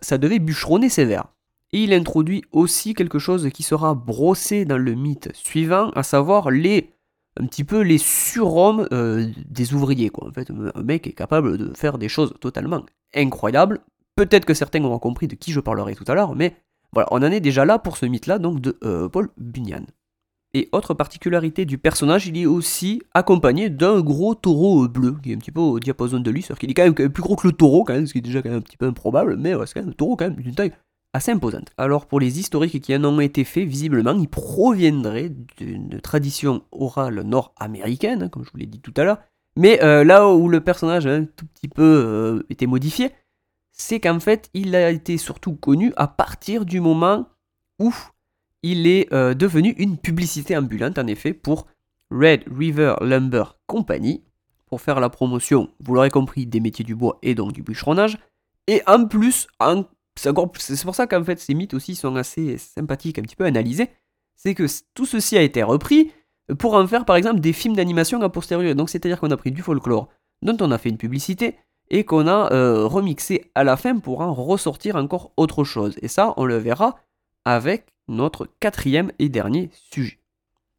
ça, 0.00 0.18
devait 0.18 0.38
bûcheronner 0.38 0.88
sévère. 0.88 1.26
Et 1.72 1.82
il 1.82 1.92
introduit 1.92 2.44
aussi 2.52 2.94
quelque 2.94 3.18
chose 3.18 3.50
qui 3.50 3.62
sera 3.62 3.94
brossé 3.94 4.64
dans 4.64 4.78
le 4.78 4.94
mythe 4.94 5.30
suivant, 5.34 5.90
à 5.90 6.02
savoir 6.02 6.50
les 6.50 6.94
un 7.40 7.46
petit 7.46 7.64
peu 7.64 7.80
les 7.80 7.98
surhommes 7.98 8.88
des 8.90 9.74
ouvriers. 9.74 10.10
Quoi. 10.10 10.28
En 10.28 10.32
fait, 10.32 10.50
un 10.50 10.82
mec 10.82 11.06
est 11.06 11.12
capable 11.12 11.58
de 11.58 11.72
faire 11.74 11.98
des 11.98 12.08
choses 12.08 12.34
totalement 12.40 12.84
incroyables. 13.14 13.80
Peut-être 14.16 14.44
que 14.44 14.54
certains 14.54 14.82
auront 14.84 14.98
compris 14.98 15.28
de 15.28 15.34
qui 15.36 15.52
je 15.52 15.60
parlerai 15.60 15.94
tout 15.94 16.04
à 16.08 16.14
l'heure, 16.14 16.34
mais 16.34 16.56
voilà, 16.92 17.08
on 17.12 17.18
en 17.18 17.30
est 17.30 17.40
déjà 17.40 17.64
là 17.64 17.78
pour 17.78 17.96
ce 17.96 18.06
mythe-là, 18.06 18.38
donc 18.38 18.60
de 18.60 18.78
euh, 18.82 19.08
Paul 19.08 19.28
Bunyan. 19.36 19.84
Et 20.54 20.68
autre 20.72 20.94
particularité 20.94 21.66
du 21.66 21.76
personnage, 21.76 22.26
il 22.26 22.38
est 22.38 22.46
aussi 22.46 23.02
accompagné 23.12 23.68
d'un 23.68 24.00
gros 24.00 24.34
taureau 24.34 24.88
bleu, 24.88 25.16
qui 25.22 25.30
est 25.30 25.34
un 25.34 25.38
petit 25.38 25.50
peu 25.50 25.60
au 25.60 25.78
diapason 25.78 26.20
de 26.20 26.30
lui, 26.30 26.40
c'est-à-dire 26.40 26.60
qu'il 26.60 26.70
est 26.70 26.74
quand 26.74 26.84
même 26.84 27.12
plus 27.12 27.22
gros 27.22 27.36
que 27.36 27.46
le 27.46 27.52
taureau, 27.52 27.84
quand 27.84 27.92
même, 27.92 28.06
ce 28.06 28.12
qui 28.12 28.18
est 28.18 28.22
déjà 28.22 28.40
quand 28.40 28.48
même 28.48 28.58
un 28.58 28.62
petit 28.62 28.78
peu 28.78 28.86
improbable, 28.86 29.36
mais 29.36 29.52
c'est 29.66 29.74
quand 29.74 29.80
même 29.80 29.90
un 29.90 29.92
taureau 29.92 30.16
quand 30.16 30.24
même 30.24 30.36
d'une 30.36 30.54
taille 30.54 30.72
assez 31.12 31.32
imposante. 31.32 31.70
Alors 31.76 32.06
pour 32.06 32.20
les 32.20 32.38
historiques 32.38 32.80
qui 32.80 32.94
en 32.94 33.04
ont 33.04 33.20
été 33.20 33.44
faits, 33.44 33.66
visiblement, 33.66 34.12
ils 34.12 34.28
proviendraient 34.28 35.32
d'une 35.56 36.00
tradition 36.00 36.62
orale 36.72 37.22
nord-américaine, 37.22 38.24
hein, 38.24 38.28
comme 38.28 38.44
je 38.44 38.50
vous 38.50 38.58
l'ai 38.58 38.66
dit 38.66 38.80
tout 38.80 38.94
à 38.96 39.04
l'heure, 39.04 39.18
mais 39.56 39.82
euh, 39.82 40.04
là 40.04 40.28
où 40.28 40.48
le 40.48 40.60
personnage 40.60 41.06
a 41.06 41.14
un 41.14 41.24
tout 41.24 41.46
petit 41.46 41.68
peu 41.68 41.82
euh, 41.82 42.46
été 42.48 42.66
modifié, 42.66 43.10
c'est 43.72 44.00
qu'en 44.00 44.20
fait, 44.20 44.50
il 44.54 44.74
a 44.76 44.90
été 44.90 45.18
surtout 45.18 45.54
connu 45.54 45.92
à 45.96 46.06
partir 46.08 46.64
du 46.64 46.80
moment 46.80 47.28
où 47.78 47.94
il 48.62 48.86
est 48.86 49.12
euh, 49.12 49.34
devenu 49.34 49.70
une 49.78 49.98
publicité 49.98 50.56
ambulante, 50.56 50.98
en 50.98 51.06
effet, 51.06 51.32
pour 51.32 51.66
Red 52.10 52.44
River 52.56 52.94
Lumber 53.00 53.44
Company, 53.66 54.22
pour 54.66 54.80
faire 54.80 55.00
la 55.00 55.08
promotion, 55.08 55.70
vous 55.80 55.94
l'aurez 55.94 56.10
compris, 56.10 56.46
des 56.46 56.60
métiers 56.60 56.84
du 56.84 56.94
bois 56.94 57.18
et 57.22 57.34
donc 57.34 57.52
du 57.52 57.62
bûcheronnage. 57.62 58.18
Et 58.66 58.82
en 58.86 59.06
plus, 59.06 59.46
c'est 60.18 60.84
pour 60.84 60.94
ça 60.94 61.06
qu'en 61.06 61.24
fait 61.24 61.38
ces 61.38 61.54
mythes 61.54 61.74
aussi 61.74 61.94
sont 61.94 62.16
assez 62.16 62.58
sympathiques, 62.58 63.18
un 63.18 63.22
petit 63.22 63.36
peu 63.36 63.44
analysés, 63.44 63.90
c'est 64.36 64.54
que 64.54 64.66
tout 64.94 65.06
ceci 65.06 65.36
a 65.36 65.42
été 65.42 65.62
repris 65.62 66.12
pour 66.58 66.74
en 66.74 66.86
faire 66.86 67.04
par 67.04 67.16
exemple 67.16 67.40
des 67.40 67.52
films 67.52 67.76
d'animation 67.76 68.20
a 68.22 68.28
posteriori. 68.28 68.74
Donc 68.74 68.90
c'est-à-dire 68.90 69.20
qu'on 69.20 69.30
a 69.30 69.36
pris 69.36 69.52
du 69.52 69.62
folklore 69.62 70.08
dont 70.42 70.56
on 70.60 70.70
a 70.70 70.78
fait 70.78 70.88
une 70.88 70.98
publicité, 70.98 71.56
et 71.90 72.04
qu'on 72.04 72.26
a 72.26 72.52
euh, 72.52 72.86
remixé 72.86 73.50
à 73.54 73.64
la 73.64 73.76
fin 73.76 73.98
pour 73.98 74.20
en 74.20 74.32
ressortir 74.34 74.96
encore 74.96 75.32
autre 75.36 75.64
chose. 75.64 75.96
Et 76.02 76.08
ça, 76.08 76.34
on 76.36 76.44
le 76.44 76.56
verra 76.56 76.98
avec 77.44 77.86
notre 78.08 78.48
quatrième 78.60 79.12
et 79.18 79.28
dernier 79.28 79.70
sujet. 79.72 80.18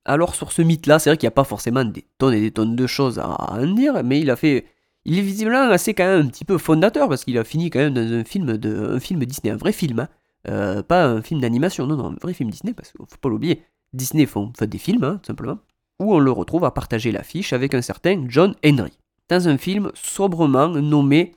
Alors 0.06 0.36
sur 0.36 0.52
ce 0.52 0.62
mythe-là, 0.62 0.98
c'est 0.98 1.10
vrai 1.10 1.18
qu'il 1.18 1.28
n'y 1.28 1.32
a 1.32 1.32
pas 1.32 1.44
forcément 1.44 1.84
des 1.84 2.06
tonnes 2.18 2.34
et 2.34 2.42
des 2.42 2.52
tonnes 2.52 2.76
de 2.76 2.88
choses 2.88 3.20
à 3.20 3.54
en 3.54 3.66
dire, 3.68 4.04
mais 4.04 4.20
il 4.20 4.30
a 4.32 4.36
fait, 4.36 4.66
Il 5.10 5.18
est 5.18 5.24
visiblement 5.24 5.72
assez 5.72 5.96
quand 5.96 6.06
même 6.06 6.28
un 6.28 6.30
petit 6.30 6.46
peu 6.46 6.60
fondateur 6.60 7.10
parce 7.10 7.26
qu'il 7.26 7.38
a 7.40 7.44
fini 7.44 7.72
quand 7.72 7.80
même 7.80 7.96
dans 7.96 8.14
un 8.14 8.24
film, 8.24 8.58
de, 8.58 9.26
Disney, 9.26 9.52
un 9.52 9.58
vrai 9.58 9.72
film, 9.72 10.02
hein. 10.02 10.08
Euh, 10.48 10.84
pas 10.84 11.06
un 11.06 11.22
film 11.24 11.42
d'animation, 11.42 11.88
non, 11.88 11.98
non, 11.98 12.12
un 12.12 12.16
vrai 12.22 12.34
film 12.34 12.52
Disney 12.52 12.74
parce 12.74 12.92
qu'il 12.92 13.02
faut 13.02 13.18
pas 13.20 13.28
l'oublier. 13.28 13.64
Disney 13.92 14.28
font, 14.28 14.54
fait 14.58 14.68
des 14.68 14.78
films, 14.78 15.04
hein, 15.04 15.20
simplement, 15.26 15.58
où 16.00 16.14
on 16.14 16.20
le 16.20 16.32
retrouve 16.32 16.64
à 16.64 16.72
partager 16.72 17.12
l'affiche 17.12 17.54
avec 17.54 17.74
un 17.74 17.82
certain 17.82 18.24
John 18.28 18.56
Henry 18.64 19.00
dans 19.30 19.48
un 19.50 19.58
film 19.58 19.92
sobrement 19.96 20.70
nommé 20.70 21.34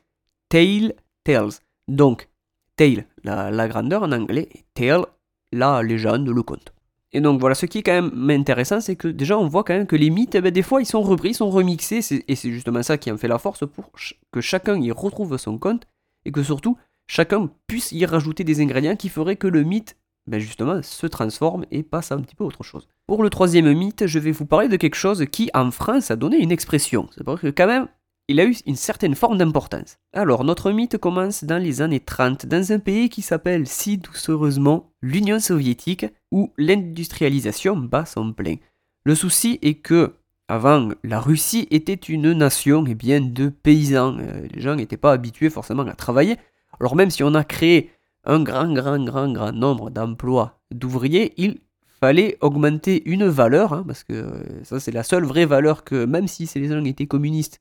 Tale 0.51 0.93
Tales. 1.25 1.53
Donc, 1.89 2.29
Tale, 2.77 3.07
la, 3.25 3.69
grandeur 3.69 4.03
en 4.03 4.13
anglais, 4.13 4.51
et 4.55 4.65
Tale, 4.75 5.07
la 5.51 5.83
légende, 5.83 6.29
le 6.29 6.43
conte. 6.43 6.75
Et 7.13 7.21
donc 7.21 7.41
voilà, 7.41 7.55
ce 7.55 7.67
qui 7.67 7.79
est 7.79 7.83
quand 7.83 8.03
même 8.03 8.31
intéressant, 8.31 8.81
c'est 8.81 8.97
que 8.97 9.09
déjà 9.09 9.39
on 9.39 9.47
voit 9.47 9.65
quand 9.65 9.75
même 9.75 9.87
que 9.87 9.97
les 9.97 10.09
mythes, 10.09 10.35
eh 10.35 10.41
ben, 10.41 10.51
des 10.51 10.63
fois 10.63 10.81
ils 10.81 10.87
sont 10.87 11.03
repris, 11.03 11.31
ils 11.31 11.35
sont 11.35 11.51
remixés, 11.51 12.01
et 12.27 12.37
c'est 12.37 12.51
justement 12.51 12.83
ça 12.83 12.97
qui 12.97 13.13
en 13.13 13.19
fait 13.19 13.29
la 13.29 13.39
force 13.39 13.67
pour 13.67 13.93
que 14.33 14.41
chacun 14.41 14.81
y 14.81 14.91
retrouve 14.91 15.37
son 15.37 15.59
conte, 15.59 15.87
et 16.25 16.33
que 16.33 16.43
surtout 16.43 16.79
chacun 17.07 17.51
puisse 17.67 17.93
y 17.93 18.07
rajouter 18.07 18.45
des 18.45 18.61
ingrédients 18.63 18.97
qui 18.97 19.11
feraient 19.11 19.37
que 19.37 19.47
le 19.47 19.63
mythe, 19.63 19.97
ben 20.27 20.39
justement, 20.39 20.83
se 20.83 21.07
transforme 21.07 21.67
et 21.71 21.83
passe 21.83 22.13
à 22.13 22.15
un 22.15 22.21
petit 22.21 22.37
peu 22.37 22.45
autre 22.45 22.63
chose. 22.63 22.89
Pour 23.07 23.23
le 23.23 23.31
troisième 23.31 23.71
mythe, 23.73 24.07
je 24.07 24.19
vais 24.19 24.31
vous 24.31 24.47
parler 24.47 24.69
de 24.69 24.77
quelque 24.77 24.95
chose 24.95 25.27
qui 25.31 25.51
en 25.53 25.71
France 25.71 26.11
a 26.11 26.17
donné 26.17 26.39
une 26.39 26.53
expression. 26.53 27.09
C'est 27.15 27.25
vrai 27.25 27.37
que 27.37 27.49
quand 27.49 27.67
même, 27.67 27.89
il 28.29 28.39
a 28.41 28.45
eu 28.45 28.55
une 28.67 28.77
certaine 28.77 29.17
forme 29.17 29.37
d'importance. 29.37 29.99
Alors, 30.15 30.45
notre 30.45 30.71
mythe 30.71 30.97
commence 30.97 31.45
dans 31.45 31.59
les 31.59 31.83
années 31.83 32.01
30, 32.01 32.47
dans 32.47 32.73
un 32.73 32.79
pays 32.79 33.09
qui 33.09 33.21
s'appelle 33.21 33.67
si 33.67 33.99
doucereusement 33.99 34.93
l'Union 35.03 35.41
soviétique, 35.41 36.07
où 36.33 36.53
l'industrialisation 36.59 37.77
bat 37.77 38.05
son 38.05 38.33
plein. 38.33 38.57
Le 39.05 39.15
souci 39.15 39.61
est 39.63 39.75
que, 39.75 40.15
avant, 40.49 40.89
la 41.05 41.21
Russie 41.21 41.69
était 41.71 41.95
une 41.95 42.33
nation 42.33 42.85
eh 42.89 42.95
bien, 42.95 43.21
de 43.21 43.49
paysans. 43.49 44.19
Euh, 44.19 44.49
les 44.53 44.61
gens 44.61 44.75
n'étaient 44.75 44.97
pas 44.97 45.13
habitués 45.13 45.51
forcément 45.51 45.87
à 45.87 45.95
travailler. 45.95 46.37
Alors 46.81 46.97
même 46.97 47.11
si 47.11 47.23
on 47.23 47.35
a 47.35 47.45
créé 47.45 47.91
un 48.25 48.43
grand, 48.43 48.73
grand, 48.73 49.03
grand, 49.05 49.33
grand 49.33 49.53
nombre 49.53 49.91
d'emplois 49.91 50.61
d'ouvriers, 50.73 51.35
il 51.37 51.59
fallait 52.01 52.39
augmenter 52.41 53.09
une 53.09 53.27
valeur, 53.27 53.73
hein, 53.73 53.85
parce 53.87 54.03
que 54.03 54.13
euh, 54.13 54.65
ça 54.65 54.81
c'est 54.81 54.91
la 54.91 55.05
seule 55.05 55.25
vraie 55.25 55.47
valeur 55.47 55.85
que, 55.85 56.05
même 56.05 56.27
si 56.27 56.51
les 56.57 56.69
gens 56.69 56.85
étaient 56.85 57.07
communistes, 57.07 57.61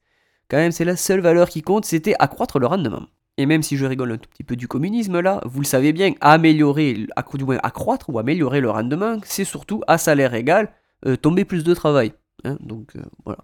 quand 0.50 0.58
même, 0.58 0.72
c'est 0.74 0.86
la 0.86 0.98
seule 0.98 1.22
valeur 1.22 1.48
qui 1.48 1.62
compte, 1.62 1.86
c'était 1.86 2.16
accroître 2.20 2.60
le 2.60 2.68
rendement. 2.68 3.04
Et 3.38 3.46
même 3.46 3.64
si 3.64 3.78
je 3.78 3.86
rigole 3.86 4.12
un 4.12 4.18
tout 4.18 4.30
petit 4.30 4.44
peu 4.44 4.56
du 4.56 4.68
communisme 4.68 5.20
là, 5.20 5.42
vous 5.46 5.62
le 5.62 5.66
savez 5.66 5.94
bien, 5.94 6.14
améliorer, 6.22 7.08
du 7.34 7.44
moins 7.46 7.60
accroître 7.64 8.10
ou 8.10 8.20
améliorer 8.20 8.60
le 8.60 8.70
rendement, 8.70 9.18
c'est 9.24 9.46
surtout 9.46 9.82
à 9.88 9.98
salaire 9.98 10.34
égal, 10.34 10.72
euh, 11.06 11.16
tomber 11.16 11.46
plus 11.46 11.64
de 11.64 11.74
travail. 11.74 12.14
Hein, 12.44 12.58
donc 12.60 12.96
euh, 12.96 13.02
voilà. 13.26 13.40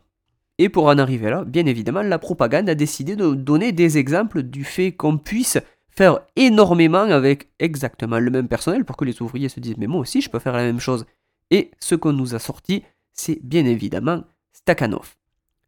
Et 0.59 0.69
pour 0.69 0.85
en 0.85 0.97
arriver 0.97 1.29
là, 1.29 1.45
bien 1.45 1.65
évidemment, 1.65 2.01
la 2.01 2.19
propagande 2.19 2.69
a 2.69 2.75
décidé 2.75 3.15
de 3.15 3.33
donner 3.33 3.71
des 3.71 3.97
exemples 3.97 4.43
du 4.43 4.63
fait 4.63 4.91
qu'on 4.91 5.17
puisse 5.17 5.57
faire 5.89 6.19
énormément 6.35 6.99
avec 6.99 7.49
exactement 7.59 8.19
le 8.19 8.29
même 8.29 8.47
personnel 8.47 8.85
pour 8.85 8.97
que 8.97 9.05
les 9.05 9.21
ouvriers 9.21 9.49
se 9.49 9.59
disent 9.59 9.77
mais 9.77 9.87
moi 9.87 10.01
aussi 10.01 10.21
je 10.21 10.29
peux 10.29 10.39
faire 10.39 10.53
la 10.53 10.63
même 10.63 10.79
chose. 10.79 11.05
Et 11.49 11.71
ce 11.79 11.95
qu'on 11.95 12.13
nous 12.13 12.35
a 12.35 12.39
sorti, 12.39 12.83
c'est 13.13 13.39
bien 13.43 13.65
évidemment 13.65 14.23
Stakhanov. 14.53 15.15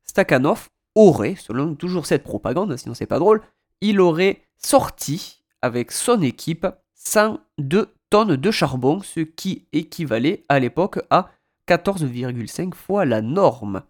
Stakhanov, 0.06 0.70
aurait, 0.96 1.36
selon 1.36 1.76
toujours 1.76 2.06
cette 2.06 2.24
propagande, 2.24 2.76
sinon 2.78 2.94
c'est 2.94 3.06
pas 3.06 3.20
drôle, 3.20 3.42
il 3.82 4.00
aurait 4.02 4.42
sorti 4.58 5.44
avec 5.62 5.92
son 5.92 6.22
équipe 6.22 6.68
102 6.96 7.94
tonnes 8.10 8.36
de 8.36 8.52
charbon, 8.52 9.02
ce 9.02 9.22
qui 9.22 9.68
équivalait 9.72 10.44
à 10.50 10.60
l'époque 10.60 11.00
à 11.10 11.30
14,5 11.68 12.74
fois 12.74 13.06
la 13.06 13.22
norme. 13.22 13.84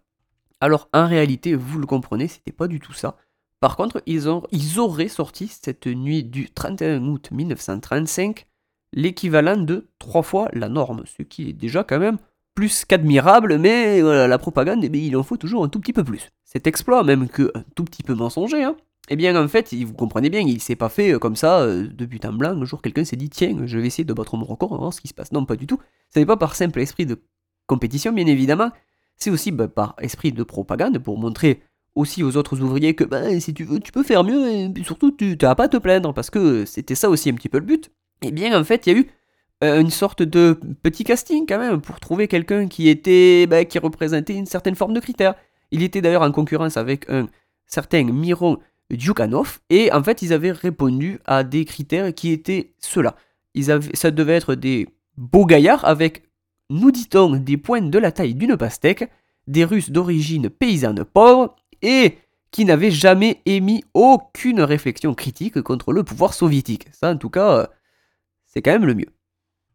Alors 0.60 0.88
en 0.92 1.06
réalité, 1.06 1.54
vous 1.54 1.78
le 1.78 1.86
comprenez, 1.86 2.28
c'était 2.28 2.52
pas 2.52 2.68
du 2.68 2.80
tout 2.80 2.92
ça. 2.92 3.16
Par 3.60 3.76
contre, 3.76 4.02
ils, 4.06 4.78
auraient 4.78 5.08
sorti 5.08 5.48
cette 5.48 5.86
nuit 5.86 6.24
du 6.24 6.50
31 6.50 7.06
août 7.06 7.30
1935 7.30 8.46
l'équivalent 8.92 9.58
de 9.58 9.88
3 9.98 10.22
fois 10.22 10.48
la 10.52 10.68
norme, 10.68 11.04
ce 11.06 11.22
qui 11.22 11.50
est 11.50 11.52
déjà 11.52 11.84
quand 11.84 11.98
même 11.98 12.18
plus 12.54 12.84
qu'admirable, 12.84 13.58
mais 13.58 14.00
voilà, 14.00 14.26
la 14.26 14.38
propagande, 14.38 14.82
eh 14.82 14.98
il 14.98 15.16
en 15.16 15.22
faut 15.22 15.36
toujours 15.36 15.64
un 15.64 15.68
tout 15.68 15.78
petit 15.78 15.92
peu 15.92 16.04
plus. 16.04 16.30
Cet 16.44 16.66
exploit, 16.66 17.04
même 17.04 17.28
que 17.28 17.50
un 17.54 17.62
tout 17.74 17.84
petit 17.84 18.02
peu 18.02 18.14
mensonger, 18.14 18.64
hein, 18.64 18.76
eh 19.12 19.16
bien 19.16 19.34
en 19.42 19.48
fait, 19.48 19.74
vous 19.74 19.92
comprenez 19.92 20.30
bien, 20.30 20.40
il 20.40 20.60
s'est 20.60 20.76
pas 20.76 20.88
fait 20.88 21.12
euh, 21.14 21.18
comme 21.18 21.34
ça 21.34 21.60
euh, 21.62 21.88
de 21.88 22.06
but 22.06 22.24
en 22.24 22.32
blanc. 22.32 22.50
Un 22.50 22.64
jour, 22.64 22.80
quelqu'un 22.80 23.04
s'est 23.04 23.16
dit 23.16 23.28
tiens, 23.28 23.56
je 23.66 23.78
vais 23.78 23.88
essayer 23.88 24.04
de 24.04 24.12
battre 24.12 24.36
mon 24.36 24.44
record, 24.44 24.70
on 24.70 24.76
va 24.76 24.80
voir 24.82 24.94
ce 24.94 25.00
qui 25.00 25.08
se 25.08 25.14
passe. 25.14 25.32
Non, 25.32 25.44
pas 25.44 25.56
du 25.56 25.66
tout. 25.66 25.80
Ce 26.14 26.20
n'est 26.20 26.26
pas 26.26 26.36
par 26.36 26.54
simple 26.54 26.78
esprit 26.78 27.06
de 27.06 27.20
compétition, 27.66 28.12
bien 28.12 28.26
évidemment. 28.26 28.70
C'est 29.16 29.30
aussi 29.30 29.50
bah, 29.50 29.66
par 29.66 29.96
esprit 30.00 30.30
de 30.32 30.42
propagande 30.44 30.98
pour 31.00 31.18
montrer 31.18 31.60
aussi 31.96 32.22
aux 32.22 32.36
autres 32.36 32.60
ouvriers 32.62 32.94
que 32.94 33.02
bah, 33.02 33.38
si 33.40 33.52
tu 33.52 33.64
veux, 33.64 33.80
tu 33.80 33.90
peux 33.90 34.04
faire 34.04 34.22
mieux 34.22 34.48
et 34.48 34.72
surtout 34.84 35.10
tu 35.10 35.36
n'as 35.42 35.56
pas 35.56 35.64
à 35.64 35.68
te 35.68 35.76
plaindre 35.76 36.14
parce 36.14 36.30
que 36.30 36.64
c'était 36.64 36.94
ça 36.94 37.10
aussi 37.10 37.30
un 37.30 37.34
petit 37.34 37.48
peu 37.48 37.58
le 37.58 37.66
but. 37.66 37.90
Eh 38.22 38.30
bien 38.30 38.58
en 38.58 38.62
fait, 38.62 38.86
il 38.86 38.92
y 38.92 38.96
a 38.96 38.98
eu 39.00 39.10
euh, 39.64 39.80
une 39.80 39.90
sorte 39.90 40.22
de 40.22 40.58
petit 40.82 41.02
casting 41.02 41.46
quand 41.48 41.58
même 41.58 41.80
pour 41.80 41.98
trouver 41.98 42.28
quelqu'un 42.28 42.68
qui 42.68 42.88
était 42.88 43.48
bah, 43.48 43.64
qui 43.64 43.80
représentait 43.80 44.34
une 44.36 44.46
certaine 44.46 44.76
forme 44.76 44.94
de 44.94 45.00
critères. 45.00 45.34
Il 45.72 45.82
était 45.82 46.00
d'ailleurs 46.00 46.22
en 46.22 46.30
concurrence 46.30 46.76
avec 46.76 47.10
un 47.10 47.28
certain 47.66 48.04
Miron 48.04 48.58
Djukanov 48.90 49.60
et 49.70 49.92
en 49.92 50.02
fait 50.02 50.22
ils 50.22 50.32
avaient 50.32 50.52
répondu 50.52 51.20
à 51.24 51.44
des 51.44 51.64
critères 51.64 52.14
qui 52.14 52.30
étaient 52.30 52.72
ceux-là. 52.78 53.16
ça 53.94 54.10
devait 54.10 54.34
être 54.34 54.54
des 54.54 54.88
beaux 55.16 55.46
gaillards 55.46 55.84
avec, 55.84 56.22
nous 56.70 56.90
dit-on, 56.90 57.36
des 57.36 57.56
pointes 57.56 57.90
de 57.90 57.98
la 57.98 58.12
taille 58.12 58.34
d'une 58.34 58.56
pastèque, 58.56 59.10
des 59.46 59.64
Russes 59.64 59.90
d'origine 59.90 60.48
paysanne 60.48 61.04
pauvre 61.04 61.56
et 61.82 62.18
qui 62.50 62.64
n'avaient 62.64 62.90
jamais 62.90 63.40
émis 63.46 63.84
aucune 63.94 64.60
réflexion 64.60 65.14
critique 65.14 65.60
contre 65.62 65.92
le 65.92 66.02
pouvoir 66.02 66.34
soviétique. 66.34 66.88
Ça 66.92 67.10
en 67.10 67.16
tout 67.16 67.30
cas, 67.30 67.52
euh, 67.52 67.66
c'est 68.46 68.62
quand 68.62 68.72
même 68.72 68.86
le 68.86 68.94
mieux. 68.94 69.12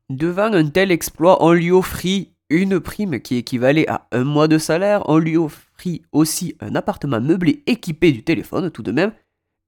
Devant 0.10 0.54
un 0.54 0.68
tel 0.68 0.92
exploit, 0.92 1.44
on 1.44 1.54
lui 1.54 1.72
offrit 1.72 2.34
une 2.50 2.80
prime 2.80 3.20
qui 3.20 3.38
équivalait 3.38 3.90
à 3.90 4.08
un 4.12 4.24
mois 4.24 4.48
de 4.48 4.58
salaire, 4.58 5.04
on 5.10 5.18
lui 5.18 5.38
offrit 5.38 5.65
aussi 6.12 6.56
un 6.60 6.76
appartement 6.76 7.22
meublé 7.22 7.64
équipé 7.66 8.12
du 8.12 8.24
téléphone 8.24 8.72
tout 8.72 8.84
de 8.84 8.92
même, 8.92 9.14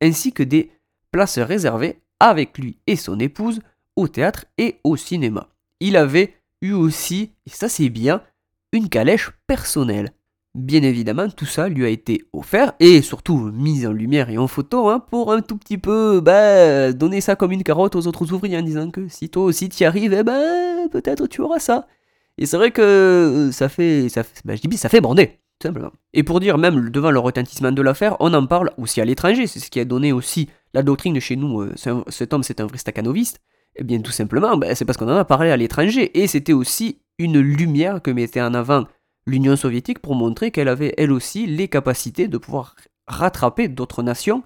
ainsi 0.02 0.32
que 0.32 0.44
des 0.44 0.72
places 1.12 1.40
réservées 1.40 2.00
avec 2.20 2.58
lui 2.58 2.78
et 2.88 2.96
son 2.96 3.20
épouse 3.20 3.62
au 3.96 4.08
théâtre 4.08 4.46
et 4.58 4.78
au 4.84 4.96
cinéma. 4.96 5.50
Il 5.80 5.96
avait 5.96 6.36
eu 6.62 6.72
aussi, 6.74 7.32
et 7.46 7.50
ça 7.50 7.70
c'est 7.70 7.90
bien, 7.90 8.22
une 8.72 8.90
calèche 8.90 9.32
personnelle. 9.48 10.12
Bien 10.56 10.82
évidemment, 10.82 11.30
tout 11.30 11.46
ça 11.46 11.70
lui 11.70 11.86
a 11.86 11.90
été 11.90 12.24
offert 12.34 12.74
et 12.80 13.04
surtout 13.04 13.38
mis 13.38 13.86
en 13.86 13.92
lumière 13.92 14.32
et 14.32 14.40
en 14.40 14.48
photo 14.48 14.90
hein, 14.90 15.00
pour 15.00 15.32
un 15.32 15.42
tout 15.42 15.56
petit 15.56 15.78
peu 15.78 16.20
bah, 16.20 16.92
donner 16.94 17.22
ça 17.22 17.36
comme 17.36 17.52
une 17.52 17.64
carotte 17.64 17.96
aux 17.96 18.08
autres 18.08 18.34
ouvriers 18.34 18.58
en 18.58 18.64
disant 18.64 18.90
que 18.90 19.08
si 19.08 19.30
toi 19.30 19.44
aussi 19.44 19.70
tu 19.70 19.84
y 19.84 19.86
arrives, 19.86 20.14
eh 20.14 20.24
ben, 20.24 20.90
peut-être 20.90 21.28
tu 21.28 21.42
auras 21.42 21.60
ça. 21.60 21.88
Et 22.40 22.48
c'est 22.48 22.58
vrai 22.58 22.72
que 22.72 23.50
ça 23.52 23.70
fait, 23.70 24.10
ça, 24.10 24.24
bah, 24.46 24.56
je 24.56 24.68
dis 24.68 24.78
ça 24.78 24.90
fait 24.90 25.02
bander, 25.02 25.40
Et 26.14 26.24
pour 26.24 26.40
dire 26.40 26.58
même 26.58 26.90
devant 26.90 27.12
le 27.12 27.20
retentissement 27.20 27.72
de 27.72 27.82
l'affaire, 27.82 28.16
on 28.20 28.34
en 28.34 28.46
parle 28.46 28.72
aussi 28.78 29.02
à 29.02 29.06
l'étranger, 29.06 29.48
c'est 29.48 29.60
ce 29.60 29.70
qui 29.70 29.80
a 29.80 29.86
donné 29.86 30.12
aussi 30.12 30.50
la 30.74 30.84
doctrine 30.84 31.14
de 31.14 31.20
chez 31.20 31.36
nous, 31.36 31.62
euh, 31.62 31.74
cet 32.10 32.34
homme 32.34 32.44
c'est 32.44 32.62
un 32.62 32.68
vrai 32.68 32.78
staccanoviste. 32.78 33.40
Eh 33.76 33.84
bien 33.84 34.00
tout 34.02 34.12
simplement, 34.12 34.58
bah, 34.58 34.74
c'est 34.76 34.86
parce 34.86 34.98
qu'on 34.98 35.10
en 35.10 35.18
a 35.18 35.26
parlé 35.26 35.52
à 35.52 35.58
l'étranger 35.58 36.20
et 36.20 36.28
c'était 36.28 36.54
aussi 36.54 37.00
une 37.20 37.40
lumière 37.40 38.02
que 38.02 38.12
mettait 38.12 38.42
en 38.42 38.54
avant 38.54 38.86
l'Union 39.26 39.56
soviétique 39.56 40.00
pour 40.00 40.16
montrer 40.16 40.52
qu'elle 40.52 40.68
avait 40.68 40.94
elle 40.98 41.12
aussi 41.12 41.46
les 41.46 41.68
capacités 41.68 42.28
de 42.28 42.38
pouvoir 42.38 42.76
rattraper 43.08 43.68
d'autres 43.68 44.04
nations, 44.04 44.44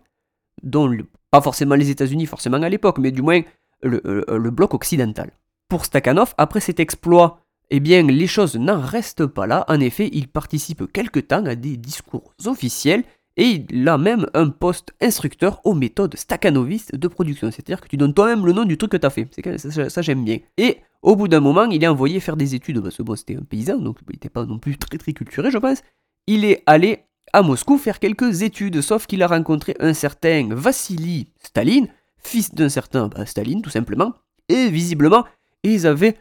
dont 0.63 0.91
pas 1.29 1.41
forcément 1.41 1.75
les 1.75 1.89
États-Unis, 1.89 2.25
forcément 2.25 2.61
à 2.61 2.69
l'époque, 2.69 2.97
mais 2.97 3.11
du 3.11 3.21
moins 3.21 3.41
le, 3.83 4.01
le, 4.03 4.51
bloc 4.51 4.73
occidental. 4.73 5.31
Pour 5.69 5.85
Stakhanov, 5.85 6.33
après 6.37 6.59
cet 6.59 6.79
exploit, 6.79 7.39
eh 7.71 7.79
bien 7.79 8.03
les 8.03 8.27
choses 8.27 8.55
n'en 8.55 8.79
restent 8.79 9.25
pas 9.25 9.47
là. 9.47 9.65
En 9.67 9.79
effet, 9.79 10.09
il 10.13 10.27
participe 10.27 10.91
quelque 10.91 11.19
temps 11.19 11.45
à 11.45 11.55
des 11.55 11.77
discours 11.77 12.33
officiels 12.45 13.03
et 13.37 13.65
il 13.69 13.87
a 13.87 13.97
même 13.97 14.27
un 14.33 14.49
poste 14.49 14.93
instructeur 15.01 15.61
aux 15.63 15.73
méthodes 15.73 16.17
staccanovistes 16.17 16.95
de 16.95 17.07
production. 17.07 17.49
C'est-à-dire 17.49 17.79
que 17.79 17.87
tu 17.87 17.95
donnes 17.95 18.13
toi-même 18.13 18.45
le 18.45 18.51
nom 18.51 18.65
du 18.65 18.77
truc 18.77 18.91
que 18.91 18.97
tu 18.97 19.09
fait. 19.09 19.57
Ça, 19.57 19.89
ça 19.89 20.01
j'aime 20.01 20.25
bien. 20.25 20.39
Et 20.57 20.77
au 21.01 21.15
bout 21.15 21.29
d'un 21.29 21.39
moment, 21.39 21.63
il 21.63 21.83
est 21.83 21.87
envoyé 21.87 22.19
faire 22.19 22.35
des 22.35 22.55
études, 22.55 22.81
parce 22.81 22.97
que 22.97 23.03
bon, 23.03 23.15
c'était 23.15 23.37
un 23.37 23.43
paysan, 23.43 23.77
donc 23.77 23.97
il 24.07 24.13
n'était 24.13 24.29
pas 24.29 24.45
non 24.45 24.59
plus 24.59 24.77
très 24.77 24.97
très 24.97 25.13
culturé, 25.13 25.49
je 25.49 25.57
pense. 25.57 25.81
Il 26.27 26.45
est 26.45 26.61
allé 26.65 27.05
à 27.33 27.41
Moscou 27.41 27.77
faire 27.77 27.99
quelques 27.99 28.41
études, 28.41 28.81
sauf 28.81 29.07
qu'il 29.07 29.23
a 29.23 29.27
rencontré 29.27 29.75
un 29.79 29.93
certain 29.93 30.49
Vassili 30.51 31.29
Staline, 31.41 31.87
fils 32.17 32.53
d'un 32.53 32.69
certain 32.69 33.07
bah, 33.07 33.25
Staline, 33.25 33.61
tout 33.61 33.69
simplement, 33.69 34.13
et 34.49 34.69
visiblement, 34.69 35.25
ils 35.63 35.87
avaient 35.87 36.17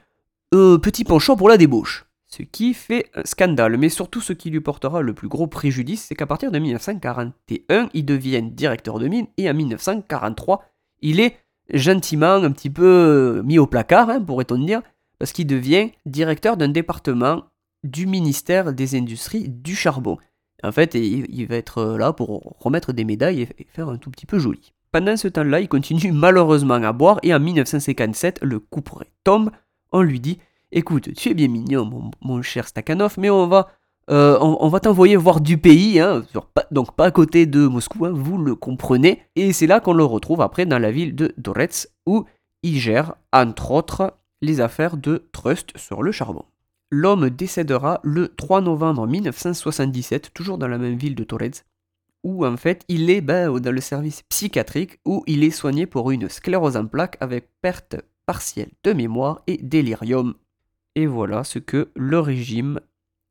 un 0.53 0.79
petit 0.79 1.05
penchant 1.05 1.37
pour 1.37 1.49
la 1.49 1.57
débauche. 1.57 2.07
Ce 2.27 2.43
qui 2.43 2.75
fait 2.75 3.11
un 3.15 3.25
scandale, 3.25 3.77
mais 3.77 3.89
surtout 3.89 4.21
ce 4.21 4.33
qui 4.33 4.51
lui 4.51 4.61
portera 4.61 5.03
le 5.03 5.15
plus 5.15 5.29
gros 5.29 5.49
préjudice, 5.49 6.05
c'est 6.05 6.15
qu'à 6.15 6.27
partir 6.27 6.53
de 6.53 6.59
1941, 6.59 7.89
il 7.93 8.05
devient 8.05 8.43
directeur 8.43 8.99
de 9.01 9.09
mine, 9.09 9.27
et 9.37 9.51
en 9.51 9.55
1943, 9.55 10.63
il 11.01 11.19
est 11.19 11.39
gentiment 11.73 12.35
un 12.35 12.53
petit 12.53 12.71
peu 12.71 12.85
euh, 12.85 13.43
mis 13.43 13.59
au 13.59 13.67
placard, 13.67 14.11
hein, 14.11 14.21
pourrait-on 14.21 14.59
dire, 14.59 14.83
parce 15.19 15.33
qu'il 15.33 15.47
devient 15.47 15.91
directeur 16.07 16.57
d'un 16.57 16.69
département 16.69 17.45
du 17.83 18.07
ministère 18.07 18.73
des 18.73 18.97
Industries 18.97 19.49
du 19.49 19.75
charbon. 19.75 20.19
En 20.63 20.73
fait, 20.73 20.95
il, 20.95 21.27
il 21.29 21.47
va 21.47 21.57
être 21.57 21.97
là 21.97 22.13
pour 22.13 22.57
remettre 22.61 22.93
des 22.93 23.05
médailles 23.05 23.43
et 23.43 23.67
faire 23.73 23.89
un 23.89 23.97
tout 23.97 24.11
petit 24.11 24.27
peu 24.27 24.39
joli. 24.39 24.73
Pendant 24.93 25.17
ce 25.17 25.29
temps-là, 25.29 25.61
il 25.61 25.69
continue 25.69 26.13
malheureusement 26.13 26.75
à 26.75 26.93
boire 26.93 27.19
et 27.23 27.35
en 27.35 27.41
1957, 27.41 28.41
le 28.43 28.61
couperet 28.61 29.11
tombe. 29.25 29.51
On 29.93 30.03
lui 30.03 30.21
dit 30.21 30.39
Écoute, 30.73 31.13
tu 31.15 31.31
es 31.31 31.35
bien 31.35 31.49
mignon, 31.49 32.11
mon, 32.23 32.43
cher 32.43 32.69
Stakhanov, 32.69 33.15
mais 33.19 33.29
on 33.29 33.49
va, 33.49 33.69
euh, 34.09 34.39
on, 34.41 34.69
va 34.69 34.79
t'envoyer 34.79 35.17
voir 35.17 35.41
du 35.41 35.59
pays, 35.59 35.99
hein, 35.99 36.23
donc 36.71 36.95
pas 36.95 37.07
à 37.07 37.11
côté 37.11 37.47
de 37.47 37.67
Moscou, 37.67 38.07
hein, 38.07 38.13
vous 38.15 38.39
le 38.39 38.55
comprenez. 38.55 39.23
Et 39.35 39.53
c'est 39.53 39.67
là 39.67 39.81
qu'on 39.81 39.95
le 39.95 40.05
retrouve 40.05 40.41
après 40.41 40.67
dans 40.67 40.79
la 40.79 40.93
ville 40.93 41.17
de 41.17 41.35
Dorets, 41.39 41.89
où 42.07 42.25
il 42.63 42.79
gère, 42.79 43.15
entre 43.33 43.73
autres, 43.73 44.15
les 44.43 44.61
affaires 44.61 44.97
de 44.97 45.29
trust 45.33 45.77
sur 45.77 46.05
le 46.05 46.13
charbon. 46.13 46.45
L'homme 46.93 47.31
décédera 47.31 48.01
le 48.05 48.29
3 48.29 48.61
novembre 48.61 49.07
1977, 49.09 50.33
toujours 50.33 50.59
dans 50.59 50.69
la 50.69 50.79
même 50.79 50.97
ville 50.97 51.17
de 51.17 51.25
Torres, 51.25 51.65
où 52.23 52.47
en 52.47 52.57
fait 52.57 52.85
il 52.89 53.11
est 53.11 53.21
ben, 53.21 53.59
dans 53.59 53.73
le 53.73 53.81
service 53.81 54.23
psychiatrique 54.23 54.99
où 55.05 55.25
il 55.27 55.43
est 55.43 55.51
soigné 55.51 55.87
pour 55.87 56.11
une 56.11 56.29
sclérose 56.29 56.77
en 56.77 56.87
plaques 56.87 57.17
avec 57.21 57.49
perte 57.63 57.97
partielle 58.31 58.71
de 58.85 58.93
mémoire 58.93 59.43
et 59.49 59.57
délirium. 59.61 60.35
Et 60.95 61.07
voilà 61.07 61.43
ce 61.43 61.59
que 61.59 61.91
le 61.97 62.21
régime 62.21 62.79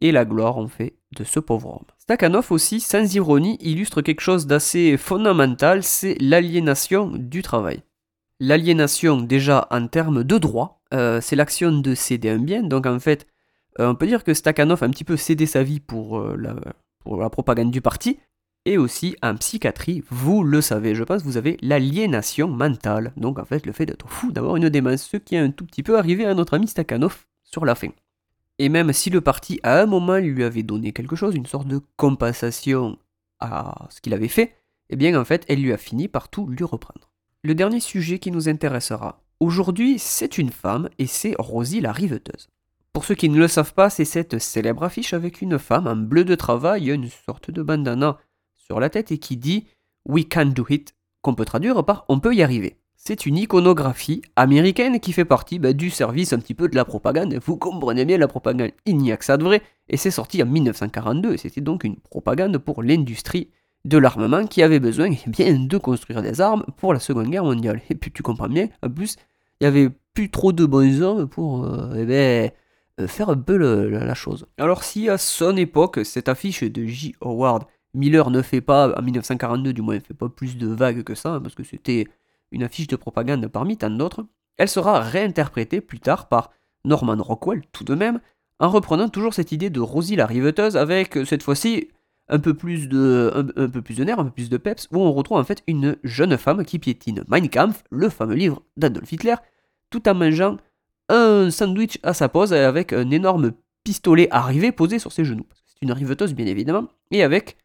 et 0.01 0.11
la 0.11 0.25
gloire 0.25 0.57
ont 0.57 0.67
fait 0.67 0.97
de 1.17 1.23
ce 1.23 1.39
pauvre 1.39 1.69
homme. 1.75 1.85
Stakhanov 1.99 2.51
aussi, 2.51 2.81
sans 2.81 3.15
ironie, 3.15 3.57
illustre 3.61 4.01
quelque 4.01 4.19
chose 4.19 4.45
d'assez 4.45 4.97
fondamental, 4.97 5.83
c'est 5.83 6.17
l'aliénation 6.19 7.13
du 7.15 7.41
travail. 7.41 7.81
L'aliénation 8.41 9.21
déjà 9.21 9.69
en 9.71 9.87
termes 9.87 10.25
de 10.25 10.37
droit, 10.37 10.81
euh, 10.93 11.21
c'est 11.21 11.37
l'action 11.37 11.71
de 11.71 11.95
céder 11.95 12.31
un 12.31 12.39
bien, 12.39 12.63
donc 12.63 12.85
en 12.85 12.99
fait 12.99 13.25
euh, 13.79 13.87
on 13.87 13.95
peut 13.95 14.07
dire 14.07 14.25
que 14.25 14.33
Stakhanov 14.33 14.83
a 14.83 14.85
un 14.85 14.89
petit 14.89 15.05
peu 15.05 15.15
cédé 15.15 15.45
sa 15.45 15.63
vie 15.63 15.79
pour, 15.79 16.19
euh, 16.19 16.35
pour 16.99 17.21
la 17.21 17.29
propagande 17.29 17.71
du 17.71 17.79
parti, 17.79 18.19
et 18.69 18.77
aussi 18.77 19.15
en 19.23 19.35
psychiatrie, 19.35 20.03
vous 20.11 20.43
le 20.43 20.61
savez, 20.61 20.93
je 20.93 21.03
pense, 21.03 21.23
vous 21.23 21.37
avez 21.37 21.57
l'aliénation 21.63 22.47
mentale. 22.47 23.13
Donc 23.17 23.39
en 23.39 23.45
fait, 23.45 23.65
le 23.65 23.71
fait 23.71 23.87
d'être 23.87 24.07
fou, 24.07 24.31
d'avoir 24.31 24.57
une 24.57 24.69
démence, 24.69 25.01
ce 25.01 25.17
qui 25.17 25.33
est 25.33 25.39
un 25.39 25.49
tout 25.49 25.65
petit 25.65 25.81
peu 25.81 25.97
arrivé 25.97 26.23
à 26.23 26.35
notre 26.35 26.53
ami 26.53 26.67
Stakhanov 26.67 27.25
sur 27.43 27.65
la 27.65 27.73
fin. 27.73 27.87
Et 28.59 28.69
même 28.69 28.93
si 28.93 29.09
le 29.09 29.21
parti 29.21 29.59
à 29.63 29.81
un 29.81 29.87
moment 29.87 30.17
lui 30.17 30.43
avait 30.43 30.61
donné 30.61 30.91
quelque 30.91 31.15
chose, 31.15 31.33
une 31.33 31.47
sorte 31.47 31.67
de 31.67 31.81
compensation 31.97 32.99
à 33.39 33.87
ce 33.89 34.01
qu'il 34.01 34.13
avait 34.13 34.27
fait, 34.27 34.55
eh 34.91 34.95
bien 34.95 35.19
en 35.19 35.25
fait, 35.25 35.45
elle 35.47 35.63
lui 35.63 35.73
a 35.73 35.77
fini 35.77 36.07
par 36.07 36.29
tout 36.29 36.45
lui 36.45 36.63
reprendre. 36.63 37.09
Le 37.41 37.55
dernier 37.55 37.79
sujet 37.79 38.19
qui 38.19 38.29
nous 38.29 38.49
intéressera 38.49 39.23
aujourd'hui, 39.39 39.97
c'est 39.97 40.37
une 40.37 40.51
femme 40.51 40.89
et 40.99 41.07
c'est 41.07 41.33
Rosie 41.39 41.81
la 41.81 41.91
riveteuse. 41.91 42.49
Pour 42.93 43.03
ceux 43.03 43.15
qui 43.15 43.29
ne 43.29 43.39
le 43.39 43.47
savent 43.47 43.73
pas, 43.73 43.89
c'est 43.89 44.05
cette 44.05 44.37
célèbre 44.37 44.83
affiche 44.83 45.13
avec 45.13 45.41
une 45.41 45.57
femme 45.57 45.87
en 45.87 45.95
bleu 45.95 46.23
de 46.23 46.35
travail, 46.35 46.91
une 46.91 47.09
sorte 47.09 47.49
de 47.49 47.63
bandana 47.63 48.19
sur 48.69 48.79
la 48.79 48.89
tête 48.89 49.11
et 49.11 49.17
qui 49.17 49.35
dit 49.37 49.65
We 50.07 50.25
can 50.31 50.45
do 50.45 50.65
it, 50.69 50.93
qu'on 51.21 51.33
peut 51.33 51.45
traduire 51.45 51.83
par 51.83 52.05
On 52.07 52.19
peut 52.19 52.35
y 52.35 52.43
arriver. 52.43 52.77
C'est 52.95 53.25
une 53.25 53.37
iconographie 53.37 54.21
américaine 54.35 54.99
qui 54.99 55.13
fait 55.13 55.25
partie 55.25 55.57
bah, 55.57 55.73
du 55.73 55.89
service 55.89 56.33
un 56.33 56.39
petit 56.39 56.53
peu 56.53 56.67
de 56.67 56.75
la 56.75 56.85
propagande. 56.85 57.33
Vous 57.43 57.57
comprenez 57.57 58.05
bien 58.05 58.17
la 58.17 58.27
propagande, 58.27 58.71
il 58.85 58.97
n'y 58.97 59.11
a 59.11 59.17
que 59.17 59.25
ça 59.25 59.37
de 59.37 59.43
vrai. 59.43 59.61
Et 59.87 59.97
c'est 59.97 60.11
sorti 60.11 60.43
en 60.43 60.45
1942 60.45 61.33
et 61.33 61.37
c'était 61.37 61.61
donc 61.61 61.83
une 61.83 61.95
propagande 61.95 62.57
pour 62.59 62.83
l'industrie 62.83 63.49
de 63.85 63.97
l'armement 63.97 64.45
qui 64.45 64.61
avait 64.61 64.81
besoin 64.81 65.09
eh 65.11 65.29
bien, 65.29 65.57
de 65.57 65.77
construire 65.77 66.21
des 66.21 66.41
armes 66.41 66.65
pour 66.77 66.93
la 66.93 66.99
Seconde 66.99 67.29
Guerre 67.29 67.45
mondiale. 67.45 67.81
Et 67.89 67.95
puis 67.95 68.11
tu 68.11 68.21
comprends 68.21 68.49
bien, 68.49 68.67
en 68.83 68.89
plus, 68.89 69.15
il 69.59 69.63
n'y 69.63 69.67
avait 69.67 69.89
plus 70.13 70.29
trop 70.29 70.51
de 70.51 70.65
bons 70.65 71.01
hommes 71.01 71.27
pour 71.27 71.65
euh, 71.65 71.95
eh 71.97 72.05
ben, 72.05 72.51
euh, 72.99 73.07
faire 73.07 73.29
un 73.29 73.37
peu 73.37 73.55
la 73.55 74.13
chose. 74.13 74.45
Alors 74.57 74.83
si 74.83 75.09
à 75.09 75.17
son 75.17 75.55
époque, 75.55 76.01
cette 76.03 76.27
affiche 76.29 76.63
de 76.63 76.85
J. 76.85 77.15
Howard 77.21 77.63
Miller 77.93 78.29
ne 78.29 78.41
fait 78.41 78.61
pas, 78.61 78.93
en 78.97 79.01
1942 79.01 79.73
du 79.73 79.81
moins, 79.81 79.95
ne 79.95 79.99
fait 79.99 80.13
pas 80.13 80.29
plus 80.29 80.57
de 80.57 80.67
vagues 80.67 81.03
que 81.03 81.15
ça, 81.15 81.39
parce 81.41 81.55
que 81.55 81.63
c'était 81.63 82.07
une 82.51 82.63
affiche 82.63 82.87
de 82.87 82.95
propagande 82.95 83.47
parmi 83.47 83.77
tant 83.77 83.89
d'autres. 83.89 84.25
Elle 84.57 84.69
sera 84.69 84.99
réinterprétée 84.99 85.81
plus 85.81 85.99
tard 85.99 86.27
par 86.27 86.51
Norman 86.85 87.17
Rockwell, 87.19 87.63
tout 87.71 87.83
de 87.83 87.95
même, 87.95 88.19
en 88.59 88.69
reprenant 88.69 89.09
toujours 89.09 89.33
cette 89.33 89.51
idée 89.51 89.69
de 89.69 89.79
Rosie 89.79 90.15
la 90.15 90.25
riveteuse, 90.25 90.77
avec 90.77 91.17
cette 91.25 91.43
fois-ci 91.43 91.89
un 92.27 92.39
peu 92.39 92.53
plus 92.53 92.87
de 92.87 93.51
un, 93.55 93.69
peu 93.69 93.81
plus 93.81 93.95
de 93.95 94.03
nerfs, 94.03 94.19
un 94.19 94.25
peu 94.25 94.31
plus 94.31 94.49
de 94.49 94.57
peps, 94.57 94.87
où 94.91 94.99
on 94.99 95.11
retrouve 95.11 95.37
en 95.37 95.43
fait 95.43 95.63
une 95.67 95.97
jeune 96.03 96.37
femme 96.37 96.63
qui 96.63 96.77
piétine 96.77 97.23
Mein 97.27 97.49
Kampf, 97.49 97.83
le 97.89 98.09
fameux 98.09 98.35
livre 98.35 98.61
d'Adolf 98.77 99.11
Hitler, 99.11 99.35
tout 99.89 100.07
en 100.07 100.13
mangeant 100.13 100.57
un 101.09 101.49
sandwich 101.49 101.97
à 102.03 102.13
sa 102.13 102.29
pose 102.29 102.53
avec 102.53 102.93
un 102.93 103.09
énorme 103.09 103.53
pistolet 103.83 104.27
arrivé 104.29 104.71
posé 104.71 104.99
sur 104.99 105.11
ses 105.11 105.25
genoux. 105.25 105.47
C'est 105.65 105.81
une 105.81 105.91
riveteuse 105.91 106.35
bien 106.35 106.45
évidemment, 106.45 106.87
et 107.09 107.23
avec 107.23 107.57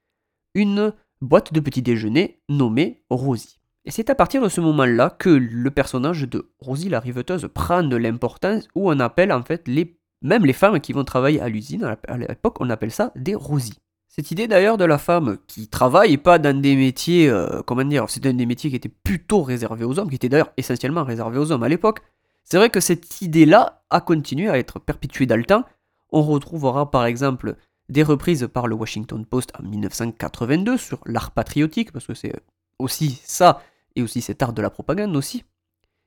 une 0.55 0.93
boîte 1.21 1.53
de 1.53 1.61
petit 1.61 1.83
déjeuner 1.83 2.41
nommée 2.49 3.03
Rosie. 3.11 3.59
Et 3.85 3.91
c'est 3.91 4.09
à 4.09 4.15
partir 4.15 4.43
de 4.43 4.49
ce 4.49 4.61
moment-là 4.61 5.11
que 5.11 5.29
le 5.29 5.71
personnage 5.71 6.23
de 6.23 6.51
Rosie 6.59 6.89
la 6.89 7.01
riveteuse 7.01 7.49
prend 7.53 7.83
de 7.83 7.97
l'importance 7.97 8.69
où 8.75 8.91
on 8.91 8.99
appelle 8.99 9.33
en 9.33 9.43
fait 9.43 9.69
les, 9.69 9.99
même 10.23 10.47
les 10.47 10.53
femmes 10.53 10.81
qui 10.81 10.93
vont 10.93 11.05
travailler 11.05 11.41
à 11.41 11.49
l'usine, 11.49 11.97
à 12.09 12.17
l'époque 12.17 12.57
on 12.61 12.71
appelle 12.71 12.93
ça 12.93 13.13
des 13.17 13.35
Rosies. 13.35 13.79
Cette 14.17 14.31
idée 14.31 14.47
d'ailleurs 14.47 14.79
de 14.79 14.85
la 14.85 14.97
femme 14.97 15.39
qui 15.49 15.67
travaille 15.67 16.19
pas 16.19 16.39
dans 16.39 16.59
des 16.59 16.77
métiers, 16.77 17.29
euh, 17.29 17.63
comment 17.67 17.85
dire, 17.85 18.09
c'était 18.09 18.29
un 18.29 18.35
des 18.35 18.47
métiers 18.47 18.71
qui 18.71 18.77
étaient 18.77 18.89
plutôt 18.89 19.43
réservés 19.43 19.85
aux 19.85 19.99
hommes, 19.99 20.09
qui 20.09 20.15
étaient 20.15 20.29
d'ailleurs 20.29 20.53
essentiellement 20.57 21.03
réservés 21.03 21.39
aux 21.39 21.51
hommes 21.51 21.65
à 21.65 21.69
l'époque. 21.69 21.99
C'est 22.45 22.57
vrai 22.57 22.71
que 22.71 22.79
cette 22.79 23.23
idée-là 23.23 23.83
a 23.91 24.01
continué 24.01 24.49
à 24.49 24.57
être 24.57 24.79
perpétuée 24.79 25.27
dans 25.27 25.37
le 25.37 25.45
temps. 25.45 25.65
On 26.13 26.23
retrouvera 26.23 26.93
par 26.93 27.07
exemple 27.07 27.57
des 27.89 28.03
reprises 28.03 28.49
par 28.53 28.67
le 28.67 28.75
Washington 28.75 29.25
Post 29.25 29.53
en 29.59 29.63
1982 29.63 30.77
sur 30.77 31.01
l'art 31.07 31.31
patriotique, 31.31 31.93
parce 31.93 32.07
que 32.07 32.15
c'est 32.15 32.33
aussi 32.79 33.21
ça, 33.25 33.63
et 33.97 34.03
aussi 34.03 34.21
cet 34.21 34.43
art 34.43 34.53
de 34.53 34.63
la 34.63 34.71
propagande 34.71 35.17
aussi. 35.17 35.45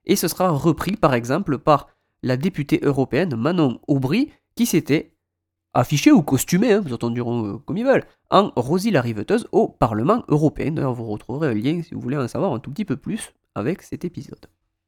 Et 0.05 0.15
ce 0.15 0.27
sera 0.27 0.49
repris 0.49 0.95
par 0.95 1.13
exemple 1.13 1.57
par 1.57 1.87
la 2.23 2.37
députée 2.37 2.79
européenne 2.81 3.35
Manon 3.35 3.79
Aubry, 3.87 4.31
qui 4.55 4.65
s'était 4.65 5.13
affichée 5.73 6.11
ou 6.11 6.23
costumée, 6.23 6.73
hein, 6.73 6.79
vous 6.79 6.93
entendiront 6.93 7.45
euh, 7.45 7.57
comme 7.59 7.77
ils 7.77 7.85
veulent, 7.85 8.05
en 8.31 8.51
Rosie 8.55 8.91
la 8.91 9.01
Riveteuse 9.01 9.47
au 9.51 9.67
Parlement 9.67 10.23
européen. 10.27 10.71
D'ailleurs, 10.71 10.93
vous 10.93 11.05
retrouverez 11.05 11.49
un 11.49 11.53
lien 11.53 11.81
si 11.83 11.93
vous 11.93 12.01
voulez 12.01 12.17
en 12.17 12.27
savoir 12.27 12.53
un 12.53 12.59
tout 12.59 12.71
petit 12.71 12.85
peu 12.85 12.97
plus 12.97 13.33
avec 13.53 13.81
cet 13.83 14.03
épisode. 14.03 14.47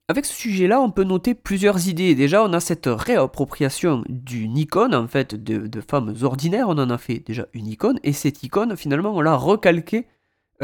Avec 0.09 0.25
ce 0.25 0.33
sujet-là, 0.33 0.81
on 0.81 0.89
peut 0.89 1.03
noter 1.03 1.35
plusieurs 1.35 1.87
idées. 1.87 2.15
Déjà, 2.15 2.43
on 2.43 2.51
a 2.53 2.59
cette 2.59 2.87
réappropriation 2.87 4.03
d'une 4.09 4.57
icône, 4.57 4.95
en 4.95 5.07
fait, 5.07 5.35
de, 5.35 5.81
femmes 5.81 6.15
ordinaires. 6.23 6.67
On 6.67 6.79
en 6.79 6.89
a 6.89 6.97
fait 6.97 7.19
déjà 7.19 7.45
une 7.53 7.67
icône, 7.67 7.99
et 8.03 8.11
cette 8.11 8.41
icône, 8.41 8.75
finalement, 8.75 9.15
on 9.15 9.21
l'a 9.21 9.35
recalquée 9.35 10.07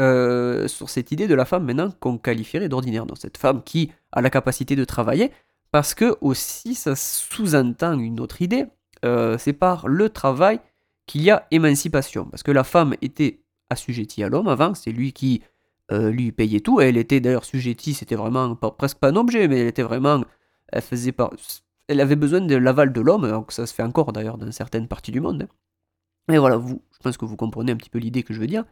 euh, 0.00 0.66
sur 0.66 0.90
cette 0.90 1.12
idée 1.12 1.28
de 1.28 1.34
la 1.36 1.44
femme 1.44 1.64
maintenant 1.64 1.92
qu'on 1.92 2.18
qualifierait 2.18 2.68
d'ordinaire. 2.68 3.06
Donc, 3.06 3.18
cette 3.18 3.38
femme 3.38 3.62
qui 3.62 3.92
a 4.10 4.20
la 4.20 4.30
capacité 4.30 4.74
de 4.74 4.84
travailler, 4.84 5.30
parce 5.70 5.94
que 5.94 6.16
aussi, 6.22 6.74
ça 6.74 6.96
sous-entend 6.96 7.96
une 8.00 8.18
autre 8.18 8.42
idée. 8.42 8.64
Euh, 9.04 9.38
c'est 9.38 9.52
par 9.52 9.86
le 9.86 10.08
travail 10.08 10.58
qu'il 11.06 11.22
y 11.22 11.30
a 11.30 11.46
émancipation. 11.52 12.24
Parce 12.24 12.42
que 12.42 12.50
la 12.50 12.64
femme 12.64 12.96
était 13.00 13.44
assujettie 13.70 14.24
à 14.24 14.28
l'homme 14.28 14.48
avant, 14.48 14.74
c'est 14.74 14.90
lui 14.90 15.12
qui 15.12 15.44
euh, 15.92 16.10
lui 16.10 16.32
payait 16.32 16.60
tout. 16.60 16.80
Elle 16.80 16.96
était 16.96 17.20
d'ailleurs 17.20 17.44
sujettie, 17.44 17.94
c'était 17.94 18.16
vraiment 18.16 18.54
presque 18.54 18.98
pas 18.98 19.08
un 19.08 19.16
objet, 19.16 19.48
mais 19.48 19.60
elle 19.60 19.68
était 19.68 19.82
vraiment. 19.82 20.22
Elle 20.68 20.82
faisait 20.82 21.12
pas. 21.12 21.30
Elle 21.88 22.00
avait 22.00 22.16
besoin 22.16 22.40
de 22.40 22.56
l'aval 22.56 22.92
de 22.92 23.00
l'homme, 23.00 23.28
donc 23.28 23.52
ça 23.52 23.66
se 23.66 23.74
fait 23.74 23.84
encore 23.84 24.12
d'ailleurs 24.12 24.38
dans 24.38 24.50
certaines 24.50 24.88
parties 24.88 25.12
du 25.12 25.20
monde. 25.20 25.42
Hein. 26.28 26.34
Et 26.34 26.38
voilà, 26.38 26.56
vous, 26.56 26.82
je 26.92 26.98
pense 26.98 27.16
que 27.16 27.24
vous 27.24 27.36
comprenez 27.36 27.70
un 27.70 27.76
petit 27.76 27.90
peu 27.90 27.98
l'idée 27.98 28.24
que 28.24 28.34
je 28.34 28.40
veux 28.40 28.48
dire, 28.48 28.64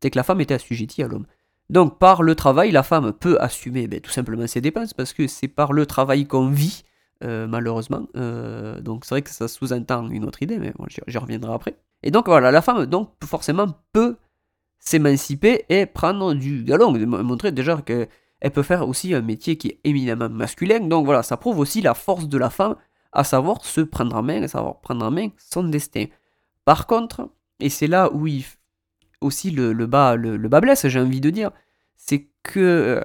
c'est 0.00 0.10
que 0.10 0.16
la 0.16 0.22
femme 0.22 0.40
était 0.40 0.54
assujettie 0.54 1.02
à 1.02 1.08
l'homme. 1.08 1.26
Donc 1.68 1.98
par 1.98 2.22
le 2.22 2.34
travail, 2.34 2.70
la 2.70 2.82
femme 2.82 3.12
peut 3.12 3.36
assumer 3.40 3.86
ben, 3.86 4.00
tout 4.00 4.10
simplement 4.10 4.46
ses 4.46 4.62
dépenses, 4.62 4.94
parce 4.94 5.12
que 5.12 5.26
c'est 5.26 5.48
par 5.48 5.74
le 5.74 5.84
travail 5.84 6.26
qu'on 6.26 6.48
vit, 6.48 6.84
euh, 7.22 7.46
malheureusement. 7.46 8.08
Euh, 8.16 8.80
donc 8.80 9.04
c'est 9.04 9.14
vrai 9.14 9.22
que 9.22 9.30
ça 9.30 9.48
sous-entend 9.48 10.08
une 10.08 10.24
autre 10.24 10.42
idée, 10.42 10.58
mais 10.58 10.72
bon, 10.78 10.86
j'y 10.88 11.18
reviendrai 11.18 11.52
après. 11.52 11.76
Et 12.02 12.10
donc 12.10 12.26
voilà, 12.26 12.50
la 12.50 12.62
femme 12.62 12.86
donc 12.86 13.10
forcément 13.24 13.66
peut 13.92 14.16
s'émanciper 14.84 15.64
et 15.68 15.86
prendre 15.86 16.34
du 16.34 16.64
galon, 16.64 16.92
montrer 17.06 17.52
déjà 17.52 17.80
qu'elle 17.82 18.08
peut 18.52 18.64
faire 18.64 18.86
aussi 18.88 19.14
un 19.14 19.22
métier 19.22 19.56
qui 19.56 19.68
est 19.68 19.80
éminemment 19.84 20.28
masculin. 20.28 20.80
Donc 20.80 21.04
voilà, 21.04 21.22
ça 21.22 21.36
prouve 21.36 21.60
aussi 21.60 21.80
la 21.80 21.94
force 21.94 22.28
de 22.28 22.36
la 22.36 22.50
femme 22.50 22.74
à 23.12 23.22
savoir 23.22 23.64
se 23.64 23.80
prendre 23.80 24.16
en 24.16 24.22
main, 24.22 24.42
à 24.42 24.48
savoir 24.48 24.80
prendre 24.80 25.06
en 25.06 25.12
main 25.12 25.28
son 25.38 25.62
destin. 25.62 26.06
Par 26.64 26.88
contre, 26.88 27.30
et 27.60 27.68
c'est 27.68 27.86
là 27.86 28.12
où 28.12 28.26
il 28.26 28.44
aussi 29.20 29.52
le, 29.52 29.72
bas, 29.86 30.16
le, 30.16 30.36
bas 30.36 30.60
blesse, 30.60 30.88
j'ai 30.88 30.98
envie 30.98 31.20
de 31.20 31.30
dire, 31.30 31.52
c'est 31.96 32.26
que 32.42 32.58
euh, 32.58 33.04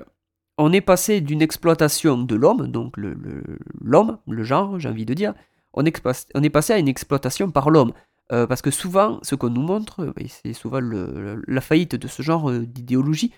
on 0.58 0.74
est 0.74 0.82
passé 0.82 1.22
d'une 1.22 1.44
exploitation 1.44 2.18
de 2.18 2.36
l'homme, 2.36 2.66
donc 2.66 2.96
l'homme, 2.98 4.18
le, 4.26 4.44
genre, 4.44 4.80
j'ai 4.80 4.90
envie 4.90 5.06
de 5.06 5.13
dire, 5.13 5.36
on 5.74 5.86
est 5.86 6.50
passé 6.50 6.74
à 6.74 6.80
une 6.80 6.88
exploitation 6.88 7.52
par 7.52 7.70
l'homme. 7.70 7.94
Euh, 8.32 8.46
parce 8.46 8.62
que 8.62 8.72
souvent, 8.72 9.20
ce 9.22 9.36
qu'on 9.36 9.50
nous 9.50 9.62
montre, 9.62 10.13
c'est 10.28 10.54
souvent 10.54 10.80
la 10.82 11.62
faillite 11.62 11.96
de 11.96 12.08
ce 12.08 12.22
genre 12.22 12.50
euh, 12.50 12.66
d'idéologie, 12.66 13.32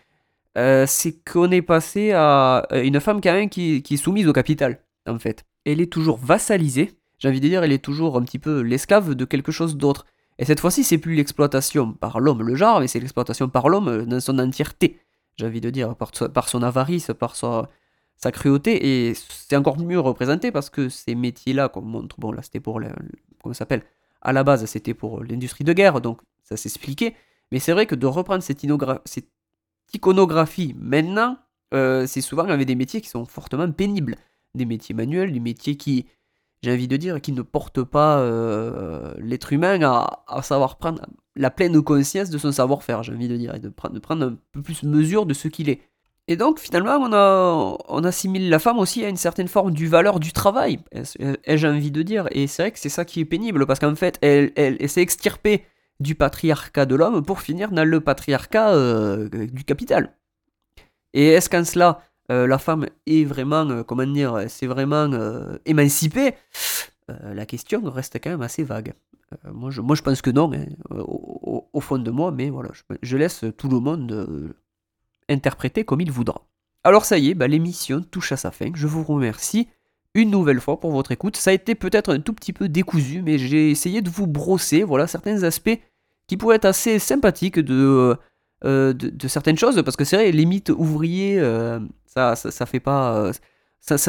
euh, 0.58 0.86
c'est 0.88 1.13
qu'on 1.23 1.52
est 1.52 1.62
passé 1.62 2.12
à 2.12 2.67
une 2.71 2.99
femme 2.99 3.21
quand 3.21 3.47
qui, 3.49 3.84
est 3.89 3.97
soumise 3.97 4.28
au 4.28 4.34
capital, 4.34 4.80
en 5.08 5.19
fait. 5.19 5.45
Elle 5.65 5.80
est 5.80 5.91
toujours 5.91 6.17
vassalisée, 6.17 6.93
j'ai 7.19 7.28
envie 7.30 7.39
de 7.39 7.47
dire, 7.47 7.63
elle 7.63 7.71
est 7.71 7.84
toujours 7.84 8.17
un 8.17 8.23
petit 8.23 8.39
peu 8.39 8.62
l'esclave 8.62 9.13
de 9.13 9.25
quelque 9.25 9.52
chose 9.52 9.78
d'autre. 9.78 10.06
Et 10.39 10.45
cette 10.45 10.60
fois-ci, 10.60 10.84
c'est 10.84 10.97
plus 10.97 11.15
l'exploitation 11.15 11.93
par 11.93 12.19
l'homme, 12.19 12.41
le 12.41 12.56
genre, 12.56 12.80
mais 12.80 12.88
c'est 12.88 12.99
l'exploitation 12.99 13.47
par 13.47 13.69
l'homme 13.69 14.06
dans 14.06 14.19
son 14.19 14.39
entièreté, 14.39 14.99
j'ai 15.38 15.45
envie 15.45 15.62
de 15.62 15.69
dire, 15.69 15.95
par, 15.95 16.12
par 16.34 16.49
son 16.49 16.63
avarice, 16.63 17.12
par 17.19 17.36
sa, 17.36 17.69
sa 18.15 18.32
cruauté, 18.32 19.10
et 19.10 19.13
c'est 19.13 19.56
encore 19.56 19.78
mieux 19.78 19.99
représenté 19.99 20.52
parce 20.52 20.69
que 20.69 20.89
ces 20.89 21.13
métiers-là 21.13 21.69
qu'on 21.69 21.82
montre, 21.82 22.19
bon 22.19 22.32
là 22.32 22.41
c'était 22.41 22.60
pour, 22.60 22.80
le, 22.80 22.89
comment 23.41 23.54
ça 23.54 23.60
s'appelle, 23.60 23.84
à 24.21 24.34
la 24.34 24.43
base 24.43 24.65
c'était 24.65 24.93
pour 24.93 25.23
l'industrie 25.23 25.63
de 25.63 25.73
guerre, 25.73 26.01
donc 26.01 26.21
ça 26.43 26.58
s'expliquait, 26.58 27.15
mais 27.51 27.60
c'est 27.60 27.73
vrai 27.73 27.86
que 27.86 27.95
de 27.95 28.08
reprendre 28.08 28.43
cette, 28.43 28.63
iconographie 29.93 30.75
maintenant, 30.79 31.38
euh, 31.73 32.05
c'est 32.08 32.21
souvent 32.21 32.45
avec 32.45 32.67
des 32.67 32.75
métiers 32.75 33.01
qui 33.01 33.10
sont 33.10 33.25
fortement 33.25 33.71
pénibles, 33.71 34.15
des 34.55 34.65
métiers 34.65 34.95
manuels, 34.95 35.32
des 35.32 35.39
métiers 35.39 35.77
qui, 35.77 36.08
j'ai 36.62 36.71
envie 36.71 36.88
de 36.88 36.97
dire, 36.97 37.21
qui 37.21 37.32
ne 37.32 37.41
portent 37.41 37.84
pas 37.84 38.19
euh, 38.19 39.13
l'être 39.17 39.53
humain 39.53 39.79
à, 39.82 40.41
savoir 40.41 40.77
prendre 40.77 41.01
la 41.36 41.51
pleine 41.51 41.82
conscience 41.82 42.29
de 42.29 42.38
son 42.38 42.51
savoir-faire, 42.51 43.03
j'ai 43.03 43.13
envie 43.13 43.27
de 43.27 43.38
dire, 43.38 43.55
et 43.55 43.60
de 43.60 43.69
prendre 43.69 44.25
un 44.25 44.38
peu 44.51 44.62
plus 44.62 44.84
mesure 44.84 45.25
de 45.25 45.34
ce 45.34 45.47
qu'il 45.47 45.69
est. 45.69 45.82
Et 46.29 46.35
donc 46.35 46.59
finalement, 46.59 46.97
on, 46.97 47.11
a, 47.11 47.75
on 47.87 48.03
assimile 48.03 48.51
la 48.51 48.59
femme 48.59 48.77
aussi 48.77 49.03
à 49.03 49.09
une 49.09 49.17
certaine 49.17 49.47
forme 49.47 49.71
du 49.71 49.87
valeur 49.87 50.19
du 50.19 50.31
travail, 50.31 50.77
ai-je 51.43 51.67
envie 51.67 51.89
de 51.89 52.03
dire? 52.03 52.27
Et 52.29 52.45
c'est 52.45 52.61
vrai 52.61 52.71
que 52.71 52.77
c'est 52.77 52.87
ça 52.87 53.03
qui 53.03 53.21
est 53.21 53.25
pénible, 53.25 53.65
parce 53.65 53.79
qu'en 53.79 53.95
fait, 53.95 54.19
elle, 54.21 54.51
elle, 54.55 54.87
s'est 54.87 55.01
extirpée 55.01 55.65
du 55.99 56.13
patriarcat 56.13 56.85
de 56.85 56.93
l'homme 56.93 57.25
pour 57.25 57.41
finir 57.41 57.71
dans 57.71 57.83
le 57.83 57.99
patriarcat 57.99 58.75
euh, 58.75 59.27
du 59.27 59.63
capital. 59.63 60.15
Et 61.15 61.29
est-ce 61.29 61.49
qu'en 61.49 61.65
cela, 61.65 61.99
euh, 62.31 62.45
la 62.45 62.59
femme 62.59 62.85
est 63.07 63.25
vraiment, 63.25 63.67
euh, 63.67 63.81
comment 63.81 64.05
dire, 64.05 64.45
c'est 64.49 64.67
vraiment 64.67 65.09
émancipée? 65.65 66.35
La 67.07 67.47
question 67.47 67.81
reste 67.89 68.19
quand 68.23 68.29
même 68.29 68.43
assez 68.43 68.63
vague. 68.63 68.93
moi, 69.51 69.71
je, 69.71 69.81
moi, 69.81 69.95
je 69.95 70.03
pense 70.03 70.21
que 70.21 70.29
non, 70.29 70.51
hein, 70.53 70.67
au, 70.91 71.81
fond 71.81 71.97
de 71.97 72.11
moi, 72.11 72.31
mais 72.31 72.51
voilà, 72.51 72.69
je 73.01 73.17
laisse 73.17 73.45
tout 73.57 73.67
le 73.67 73.79
monde 73.79 74.53
interpréter 75.29 75.83
comme 75.83 76.01
il 76.01 76.11
voudra. 76.11 76.45
Alors 76.83 77.05
ça 77.05 77.17
y 77.17 77.29
est, 77.29 77.33
bah, 77.33 77.47
l'émission 77.47 78.01
touche 78.01 78.31
à 78.31 78.37
sa 78.37 78.51
fin. 78.51 78.71
Je 78.73 78.87
vous 78.87 79.03
remercie 79.03 79.67
une 80.15 80.31
nouvelle 80.31 80.59
fois 80.59 80.79
pour 80.79 80.91
votre 80.91 81.11
écoute. 81.11 81.37
Ça 81.37 81.51
a 81.51 81.53
été 81.53 81.75
peut-être 81.75 82.13
un 82.13 82.19
tout 82.19 82.33
petit 82.33 82.53
peu 82.53 82.69
décousu, 82.69 83.21
mais 83.21 83.37
j'ai 83.37 83.69
essayé 83.69 84.01
de 84.01 84.09
vous 84.09 84.27
brosser 84.27 84.83
voilà, 84.83 85.07
certains 85.07 85.43
aspects 85.43 85.77
qui 86.27 86.37
pourraient 86.37 86.57
être 86.57 86.65
assez 86.65 86.99
sympathiques 86.99 87.59
de, 87.59 88.15
euh, 88.63 88.93
de, 88.93 89.27
certaines 89.27 89.57
choses, 89.57 89.81
parce 89.83 89.95
que 89.95 90.03
c'est 90.03 90.15
vrai, 90.15 90.31
les 90.31 90.45
mythes 90.45 90.69
ouvriers, 90.69 91.39
euh, 91.39 91.79
ça, 92.05 92.35
ça, 92.35 92.65
fait. 92.65 92.81
Euh, 92.87 93.31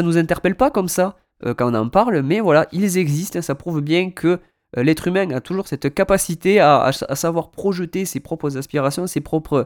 nous 0.02 0.18
interpelle 0.18 0.56
pas 0.56 0.70
comme 0.70 0.88
ça 0.88 1.16
quand 1.56 1.72
on 1.72 1.74
en 1.74 1.88
parle, 1.88 2.20
mais 2.20 2.40
voilà, 2.40 2.66
ils 2.70 2.98
existent, 2.98 3.40
ça 3.40 3.54
prouve 3.54 3.80
bien 3.80 4.10
que 4.10 4.38
l'être 4.76 5.08
humain 5.08 5.30
a 5.30 5.40
toujours 5.40 5.66
cette 5.66 5.92
capacité 5.94 6.60
à, 6.60 6.90
savoir 6.92 7.50
projeter 7.50 8.04
ses 8.04 8.20
propres 8.20 8.56
aspirations, 8.56 9.06
ses 9.06 9.20
propres 9.20 9.54
euh, 9.54 9.64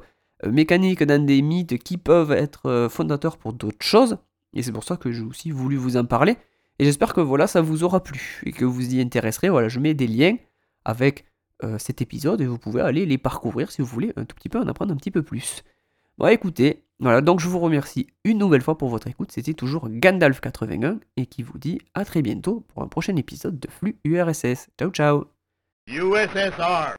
mécaniques 0.50 1.02
dans 1.02 1.24
des 1.24 1.42
mythes 1.42 1.78
qui 1.78 1.96
peuvent 1.96 2.33
être 2.33 2.66
euh, 2.66 2.88
fondateurs 2.88 3.37
pour 3.37 3.52
d'autres 3.52 3.85
choses. 3.85 4.18
Et 4.52 4.62
c'est 4.62 4.72
pour 4.72 4.85
ça 4.85 4.96
que 4.96 5.12
j'ai 5.12 5.22
aussi 5.22 5.50
voulu 5.50 5.76
vous 5.76 5.96
en 5.96 6.04
parler. 6.04 6.37
Et 6.78 6.85
j'espère 6.85 7.14
que 7.14 7.20
voilà, 7.20 7.46
ça 7.46 7.61
vous 7.61 7.85
aura 7.85 8.02
plu 8.02 8.42
et 8.44 8.52
que 8.52 8.64
vous 8.64 8.94
y 8.94 9.00
intéresserez. 9.00 9.48
Voilà, 9.48 9.68
je 9.68 9.80
mets 9.80 9.94
des 9.94 10.07
liens 10.07 10.37
avec 10.85 11.24
euh, 11.62 11.78
cet 11.78 12.02
épisode 12.02 12.40
et 12.40 12.46
vous 12.46 12.59
pouvez 12.59 12.80
aller 12.80 13.07
les 13.07 13.18
parcourir 13.18 13.70
si 13.70 13.80
vous 13.80 13.88
voulez 13.88 14.12
un 14.16 14.24
tout 14.24 14.35
petit 14.35 14.48
peu 14.48 14.59
en 14.59 14.66
apprendre 14.66 14.92
un 14.92 14.96
petit 14.96 15.11
peu 15.11 15.22
plus. 15.22 15.62
Bon, 16.18 16.26
écoutez, 16.26 16.85
voilà, 17.00 17.20
donc 17.20 17.40
je 17.40 17.48
vous 17.48 17.59
remercie 17.59 18.09
une 18.24 18.38
nouvelle 18.38 18.62
fois 18.62 18.78
pour 18.78 18.88
votre 18.88 19.09
écoute. 19.09 19.33
C'était 19.33 19.54
toujours 19.54 19.88
Gandalf81 19.88 20.98
et 21.16 21.26
qui 21.26 21.42
vous 21.42 21.59
dit 21.59 21.80
à 21.94 22.04
très 22.04 22.22
bientôt 22.22 22.64
pour 22.68 22.83
un 22.83 22.88
prochain 22.88 23.16
épisode 23.16 23.59
de 23.59 23.68
Flux 23.68 23.98
URSS. 24.04 24.68
Ciao, 24.78 24.90
ciao! 24.90 25.24
USSR 25.87 26.96